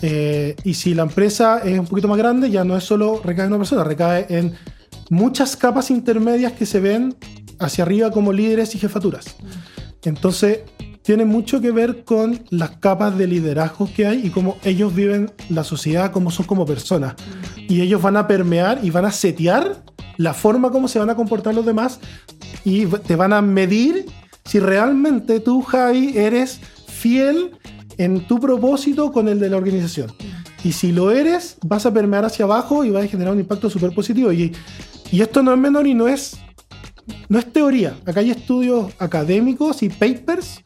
Eh, 0.00 0.54
y 0.64 0.74
si 0.74 0.94
la 0.94 1.02
empresa 1.02 1.58
es 1.58 1.78
un 1.78 1.86
poquito 1.86 2.06
más 2.06 2.18
grande, 2.18 2.50
ya 2.50 2.64
no 2.64 2.76
es 2.76 2.84
solo 2.84 3.20
recae 3.24 3.46
en 3.46 3.52
una 3.52 3.58
persona, 3.58 3.82
recae 3.82 4.26
en 4.28 4.54
muchas 5.10 5.56
capas 5.56 5.90
intermedias 5.90 6.52
que 6.52 6.66
se 6.66 6.80
ven 6.80 7.16
hacia 7.58 7.82
arriba 7.82 8.10
como 8.10 8.32
líderes 8.32 8.74
y 8.74 8.78
jefaturas. 8.78 9.36
Entonces, 10.04 10.60
tiene 11.08 11.24
mucho 11.24 11.62
que 11.62 11.70
ver 11.70 12.04
con 12.04 12.38
las 12.50 12.76
capas 12.76 13.16
de 13.16 13.26
liderazgo 13.26 13.88
que 13.96 14.06
hay 14.06 14.26
y 14.26 14.28
cómo 14.28 14.58
ellos 14.62 14.94
viven 14.94 15.32
la 15.48 15.64
sociedad, 15.64 16.12
cómo 16.12 16.30
son 16.30 16.44
como 16.44 16.66
personas. 16.66 17.14
Y 17.66 17.80
ellos 17.80 18.02
van 18.02 18.18
a 18.18 18.26
permear 18.26 18.80
y 18.82 18.90
van 18.90 19.06
a 19.06 19.10
setear 19.10 19.82
la 20.18 20.34
forma 20.34 20.70
como 20.70 20.86
se 20.86 20.98
van 20.98 21.08
a 21.08 21.14
comportar 21.14 21.54
los 21.54 21.64
demás 21.64 21.98
y 22.62 22.84
te 22.84 23.16
van 23.16 23.32
a 23.32 23.40
medir 23.40 24.04
si 24.44 24.60
realmente 24.60 25.40
tú, 25.40 25.62
Javi, 25.62 26.12
eres 26.14 26.60
fiel 26.88 27.52
en 27.96 28.26
tu 28.26 28.38
propósito 28.38 29.10
con 29.10 29.28
el 29.28 29.40
de 29.40 29.48
la 29.48 29.56
organización. 29.56 30.12
Y 30.62 30.72
si 30.72 30.92
lo 30.92 31.10
eres, 31.10 31.56
vas 31.64 31.86
a 31.86 31.90
permear 31.94 32.26
hacia 32.26 32.44
abajo 32.44 32.84
y 32.84 32.90
vas 32.90 33.04
a 33.04 33.08
generar 33.08 33.32
un 33.32 33.40
impacto 33.40 33.70
súper 33.70 33.94
positivo. 33.94 34.30
Y, 34.30 34.54
y 35.10 35.22
esto 35.22 35.42
no 35.42 35.54
es 35.54 35.58
menor 35.58 35.86
y 35.86 35.94
no 35.94 36.06
es, 36.06 36.36
no 37.30 37.38
es 37.38 37.50
teoría. 37.50 37.96
Acá 38.04 38.20
hay 38.20 38.30
estudios 38.30 38.92
académicos 38.98 39.82
y 39.82 39.88
papers 39.88 40.62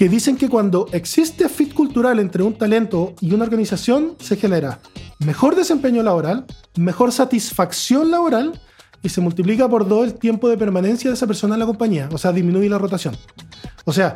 que 0.00 0.08
dicen 0.08 0.38
que 0.38 0.48
cuando 0.48 0.86
existe 0.92 1.46
fit 1.50 1.74
cultural 1.74 2.20
entre 2.20 2.42
un 2.42 2.54
talento 2.54 3.14
y 3.20 3.34
una 3.34 3.44
organización, 3.44 4.16
se 4.18 4.36
genera 4.36 4.80
mejor 5.18 5.54
desempeño 5.54 6.02
laboral, 6.02 6.46
mejor 6.74 7.12
satisfacción 7.12 8.10
laboral 8.10 8.58
y 9.02 9.10
se 9.10 9.20
multiplica 9.20 9.68
por 9.68 9.86
dos 9.86 10.06
el 10.06 10.14
tiempo 10.14 10.48
de 10.48 10.56
permanencia 10.56 11.10
de 11.10 11.16
esa 11.16 11.26
persona 11.26 11.54
en 11.54 11.60
la 11.60 11.66
compañía. 11.66 12.08
O 12.12 12.16
sea, 12.16 12.32
disminuye 12.32 12.70
la 12.70 12.78
rotación. 12.78 13.14
O 13.84 13.92
sea, 13.92 14.14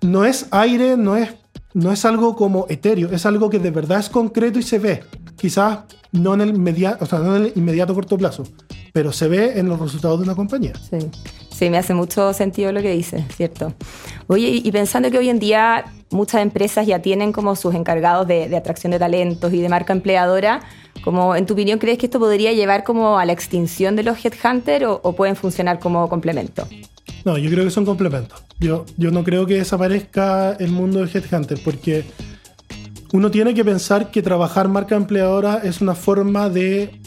no 0.00 0.24
es 0.24 0.46
aire, 0.52 0.96
no 0.96 1.18
es 1.18 1.34
no 1.74 1.92
es 1.92 2.06
algo 2.06 2.34
como 2.34 2.64
etéreo, 2.70 3.10
es 3.12 3.26
algo 3.26 3.50
que 3.50 3.58
de 3.58 3.70
verdad 3.70 4.00
es 4.00 4.08
concreto 4.08 4.58
y 4.58 4.62
se 4.62 4.78
ve. 4.78 5.04
Quizás 5.36 5.80
no 6.12 6.32
en 6.32 6.40
el, 6.40 6.48
inmediato, 6.48 7.04
o 7.04 7.06
sea, 7.06 7.18
no 7.18 7.36
en 7.36 7.44
el 7.44 7.52
inmediato 7.56 7.94
corto 7.94 8.16
plazo, 8.16 8.44
pero 8.94 9.12
se 9.12 9.28
ve 9.28 9.60
en 9.60 9.68
los 9.68 9.78
resultados 9.78 10.18
de 10.18 10.24
una 10.24 10.34
compañía. 10.34 10.72
Sí. 10.88 10.96
Sí, 11.56 11.70
me 11.70 11.78
hace 11.78 11.94
mucho 11.94 12.34
sentido 12.34 12.70
lo 12.70 12.82
que 12.82 12.90
dices, 12.90 13.24
¿cierto? 13.34 13.72
Oye, 14.26 14.60
y 14.62 14.70
pensando 14.72 15.10
que 15.10 15.16
hoy 15.16 15.30
en 15.30 15.38
día 15.38 15.86
muchas 16.10 16.42
empresas 16.42 16.86
ya 16.86 17.00
tienen 17.00 17.32
como 17.32 17.56
sus 17.56 17.74
encargados 17.74 18.28
de, 18.28 18.54
atracción 18.54 18.90
de 18.90 18.98
talentos 18.98 19.50
y 19.54 19.62
de 19.62 19.68
marca 19.70 19.94
empleadora, 19.94 20.60
como 21.02 21.34
en 21.34 21.46
tu 21.46 21.54
opinión, 21.54 21.78
¿crees 21.78 21.96
que 21.96 22.06
esto 22.06 22.18
podría 22.18 22.52
llevar 22.52 22.84
como 22.84 23.18
a 23.18 23.24
la 23.24 23.32
extinción 23.32 23.96
de 23.96 24.02
los 24.02 24.22
headhunters 24.22 24.84
o, 24.84 25.00
o 25.02 25.14
pueden 25.14 25.34
funcionar 25.34 25.78
como 25.78 26.06
complemento? 26.10 26.68
No, 27.24 27.38
yo 27.38 27.50
creo 27.50 27.64
que 27.64 27.70
son 27.70 27.86
complementos. 27.86 28.44
Yo, 28.60 28.84
yo 28.98 29.10
no 29.10 29.24
creo 29.24 29.46
que 29.46 29.54
desaparezca 29.54 30.52
el 30.60 30.72
mundo 30.72 30.98
del 30.98 31.08
headhunter 31.08 31.58
porque 31.64 32.04
uno 33.14 33.30
tiene 33.30 33.54
que 33.54 33.64
pensar 33.64 34.10
que 34.10 34.20
trabajar 34.20 34.68
marca 34.68 34.94
empleadora 34.94 35.62
es 35.64 35.80
una 35.80 35.94
forma 35.94 36.50
de, 36.50 37.00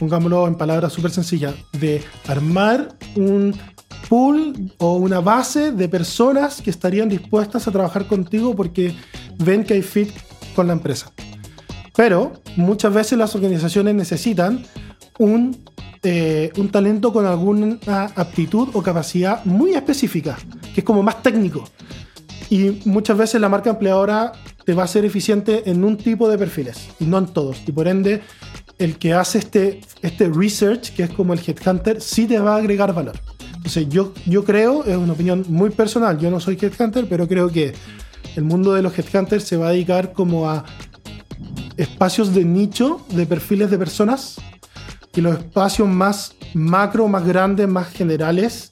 pongámoslo 0.00 0.48
en 0.48 0.56
palabras 0.56 0.92
súper 0.92 1.12
sencillas, 1.12 1.54
de 1.78 2.02
armar 2.26 2.96
un 3.14 3.54
pool 4.08 4.72
o 4.78 4.96
una 4.96 5.20
base 5.20 5.70
de 5.70 5.88
personas 5.88 6.60
que 6.60 6.70
estarían 6.70 7.08
dispuestas 7.08 7.68
a 7.68 7.70
trabajar 7.70 8.06
contigo 8.06 8.56
porque 8.56 8.94
ven 9.38 9.62
que 9.62 9.74
hay 9.74 9.82
fit 9.82 10.10
con 10.56 10.66
la 10.66 10.72
empresa. 10.72 11.12
Pero 11.94 12.32
muchas 12.56 12.94
veces 12.94 13.18
las 13.18 13.34
organizaciones 13.34 13.94
necesitan 13.94 14.64
un 15.18 15.62
eh, 16.02 16.50
un 16.56 16.70
talento 16.70 17.12
con 17.12 17.26
alguna 17.26 17.78
aptitud 18.16 18.70
o 18.72 18.82
capacidad 18.82 19.44
muy 19.44 19.74
específica, 19.74 20.38
que 20.74 20.80
es 20.80 20.84
como 20.84 21.02
más 21.02 21.22
técnico. 21.22 21.68
Y 22.48 22.80
muchas 22.86 23.18
veces 23.18 23.38
la 23.38 23.50
marca 23.50 23.68
empleadora 23.68 24.32
te 24.64 24.72
va 24.72 24.84
a 24.84 24.86
ser 24.86 25.04
eficiente 25.04 25.70
en 25.70 25.84
un 25.84 25.98
tipo 25.98 26.26
de 26.30 26.38
perfiles 26.38 26.88
y 27.00 27.04
no 27.04 27.18
en 27.18 27.26
todos. 27.26 27.62
Y 27.66 27.72
por 27.72 27.86
ende, 27.86 28.22
el 28.80 28.96
que 28.96 29.12
hace 29.12 29.38
este, 29.38 29.82
este 30.00 30.28
research, 30.28 30.94
que 30.94 31.02
es 31.02 31.10
como 31.10 31.34
el 31.34 31.40
headhunter, 31.46 32.00
sí 32.00 32.26
te 32.26 32.38
va 32.40 32.54
a 32.54 32.56
agregar 32.56 32.94
valor. 32.94 33.20
Entonces, 33.56 33.88
yo, 33.90 34.14
yo 34.24 34.42
creo, 34.42 34.84
es 34.84 34.96
una 34.96 35.12
opinión 35.12 35.44
muy 35.48 35.68
personal, 35.68 36.18
yo 36.18 36.30
no 36.30 36.40
soy 36.40 36.58
headhunter, 36.60 37.06
pero 37.06 37.28
creo 37.28 37.50
que 37.50 37.74
el 38.36 38.42
mundo 38.42 38.72
de 38.72 38.80
los 38.80 38.98
headhunters 38.98 39.44
se 39.44 39.58
va 39.58 39.68
a 39.68 39.72
dedicar 39.72 40.14
como 40.14 40.48
a 40.48 40.64
espacios 41.76 42.34
de 42.34 42.44
nicho 42.44 43.04
de 43.10 43.26
perfiles 43.26 43.70
de 43.70 43.76
personas 43.76 44.36
y 45.14 45.20
los 45.20 45.38
espacios 45.38 45.86
más 45.86 46.34
macro, 46.54 47.06
más 47.06 47.26
grandes, 47.26 47.68
más 47.68 47.88
generales, 47.88 48.70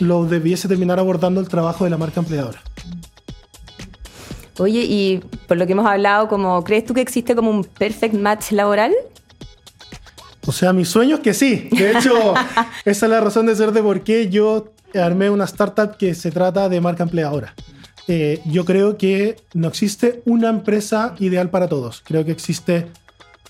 los 0.00 0.28
debiese 0.28 0.66
terminar 0.66 0.98
abordando 0.98 1.40
el 1.40 1.48
trabajo 1.48 1.84
de 1.84 1.90
la 1.90 1.96
marca 1.96 2.18
empleadora. 2.18 2.60
Oye, 4.58 4.84
y 4.84 5.20
por 5.46 5.56
lo 5.56 5.66
que 5.66 5.72
hemos 5.72 5.86
hablado, 5.86 6.26
como, 6.28 6.62
¿crees 6.64 6.84
tú 6.84 6.92
que 6.92 7.00
existe 7.00 7.36
como 7.36 7.50
un 7.50 7.62
perfect 7.64 8.14
match 8.14 8.50
laboral? 8.50 8.92
O 10.46 10.52
sea, 10.52 10.72
mi 10.72 10.84
sueño 10.84 11.16
es 11.16 11.20
que 11.20 11.34
sí. 11.34 11.68
De 11.70 11.92
hecho, 11.92 12.34
esa 12.84 13.06
es 13.06 13.10
la 13.10 13.20
razón 13.20 13.46
de 13.46 13.56
ser 13.56 13.72
de 13.72 13.82
por 13.82 14.02
qué 14.02 14.28
yo 14.28 14.72
armé 14.94 15.30
una 15.30 15.44
startup 15.44 15.96
que 15.96 16.14
se 16.14 16.30
trata 16.30 16.68
de 16.68 16.80
marca 16.80 17.02
empleadora. 17.02 17.54
Eh, 18.06 18.40
yo 18.44 18.64
creo 18.64 18.98
que 18.98 19.36
no 19.54 19.68
existe 19.68 20.22
una 20.26 20.50
empresa 20.50 21.14
ideal 21.18 21.50
para 21.50 21.68
todos. 21.68 22.02
Creo 22.04 22.24
que 22.24 22.32
existe 22.32 22.88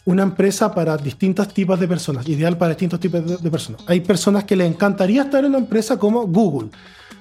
una 0.05 0.23
empresa 0.23 0.75
para 0.75 0.97
distintos 0.97 1.53
tipos 1.53 1.81
de 1.81 1.89
personas, 1.89 2.29
ideal 2.29 2.57
para 2.57 2.71
distintos 2.71 3.01
tipos 3.01 3.43
de, 3.43 3.51
personas. 3.51 3.83
Hay 3.87 4.01
personas 4.01 4.45
que 4.45 4.55
les 4.55 4.71
encantaría 4.71 5.23
estar 5.23 5.45
en 5.45 5.51
una 5.51 5.59
empresa 5.59 5.99
como 5.99 6.27
Google, 6.27 6.71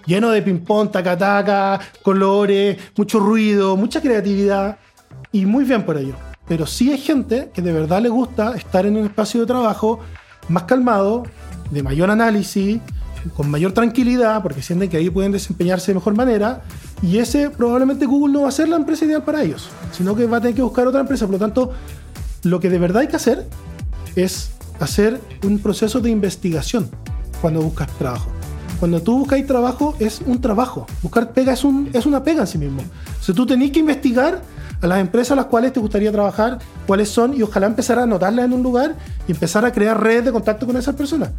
lleno 0.06 0.30
de 0.30 0.42
ping-pong, 0.42 0.92
taca-taca, 0.92 1.80
colores, 2.02 2.78
mucho 2.96 3.20
ruido, 3.20 3.78
mucha 3.78 4.02
creatividad, 4.02 4.78
y 5.32 5.46
muy 5.46 5.64
bien 5.64 5.84
por 5.84 5.98
ello. 5.98 6.16
Pero 6.54 6.68
sí 6.68 6.92
hay 6.92 7.00
gente 7.00 7.50
que 7.52 7.64
de 7.64 7.74
verdad 7.74 8.00
le 8.00 8.10
gusta 8.10 8.56
estar 8.56 8.86
en 8.86 8.96
un 8.96 9.06
espacio 9.06 9.42
de 9.42 9.48
trabajo 9.48 10.02
más 10.50 10.66
calmado, 10.66 11.24
de 11.72 11.82
mayor 11.82 12.12
análisis, 12.12 12.80
con 13.36 13.50
mayor 13.50 13.72
tranquilidad, 13.72 14.44
porque 14.44 14.62
sienten 14.62 14.88
que 14.88 14.98
ahí 14.98 15.10
pueden 15.10 15.32
desempeñarse 15.32 15.88
de 15.88 15.96
mejor 15.96 16.14
manera, 16.16 16.62
y 17.02 17.18
ese 17.18 17.50
probablemente 17.50 18.06
Google 18.06 18.34
no 18.34 18.42
va 18.44 18.50
a 18.50 18.52
ser 18.52 18.70
la 18.70 18.76
empresa 18.76 19.04
ideal 19.04 19.24
para 19.24 19.42
ellos, 19.42 19.68
sino 19.92 20.16
que 20.16 20.28
va 20.28 20.38
a 20.38 20.42
tener 20.42 20.56
que 20.56 20.62
buscar 20.62 20.86
otra 20.86 21.02
empresa. 21.02 21.26
Por 21.26 21.34
lo 21.34 21.40
tanto, 21.40 21.72
lo 22.44 22.60
que 22.60 22.70
de 22.70 22.78
verdad 22.78 23.02
hay 23.02 23.08
que 23.08 23.16
hacer 23.16 23.48
es 24.16 24.52
hacer 24.80 25.20
un 25.44 25.58
proceso 25.58 26.02
de 26.02 26.12
investigación 26.12 26.88
cuando 27.42 27.64
buscas 27.64 27.88
trabajo. 27.98 28.30
Cuando 28.80 29.02
tú 29.02 29.18
buscáis 29.18 29.48
trabajo, 29.48 29.96
es 29.98 30.22
un 30.24 30.40
trabajo. 30.40 30.86
Buscar 31.02 31.32
pega 31.32 31.54
es, 31.54 31.64
un, 31.64 31.90
es 31.94 32.06
una 32.06 32.24
pega 32.24 32.42
en 32.42 32.48
sí 32.48 32.60
mismo. 32.60 32.84
Si 33.22 33.34
tú 33.34 33.44
tenés 33.44 33.72
que 33.72 33.80
investigar 33.80 34.44
a 34.84 34.88
las 34.88 35.00
empresas 35.00 35.32
a 35.32 35.36
las 35.36 35.46
cuales 35.46 35.72
te 35.72 35.80
gustaría 35.80 36.12
trabajar, 36.12 36.60
cuáles 36.86 37.10
son, 37.10 37.34
y 37.34 37.42
ojalá 37.42 37.68
empezar 37.68 38.00
a 38.00 38.04
anotarlas 38.04 38.46
en 38.46 38.54
un 38.54 38.62
lugar 38.62 38.96
y 39.28 39.32
empezar 39.32 39.66
a 39.66 39.72
crear 39.72 40.02
redes 40.02 40.26
de 40.26 40.32
contacto 40.34 40.66
con 40.66 40.76
esas 40.76 40.94
personas. 40.96 41.30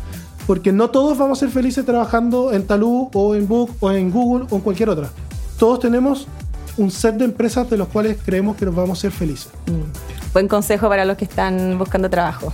Porque 0.46 0.72
no 0.72 0.88
todos 0.88 1.18
vamos 1.18 1.38
a 1.38 1.40
ser 1.40 1.50
felices 1.50 1.84
trabajando 1.84 2.52
en 2.52 2.66
Talú 2.66 3.10
o 3.12 3.34
en 3.34 3.46
Book 3.46 3.76
o 3.80 3.90
en 3.90 4.10
Google 4.10 4.46
o 4.50 4.56
en 4.56 4.62
cualquier 4.62 4.88
otra. 4.88 5.10
Todos 5.58 5.80
tenemos 5.80 6.26
un 6.78 6.90
set 6.90 7.16
de 7.16 7.26
empresas 7.26 7.68
de 7.68 7.76
los 7.76 7.88
cuales 7.88 8.16
creemos 8.24 8.56
que 8.56 8.64
nos 8.64 8.74
vamos 8.74 8.98
a 8.98 9.02
ser 9.02 9.12
felices. 9.12 9.48
Mm. 9.66 10.32
Buen 10.32 10.48
consejo 10.48 10.88
para 10.88 11.04
los 11.04 11.16
que 11.16 11.26
están 11.26 11.78
buscando 11.78 12.08
trabajo. 12.08 12.52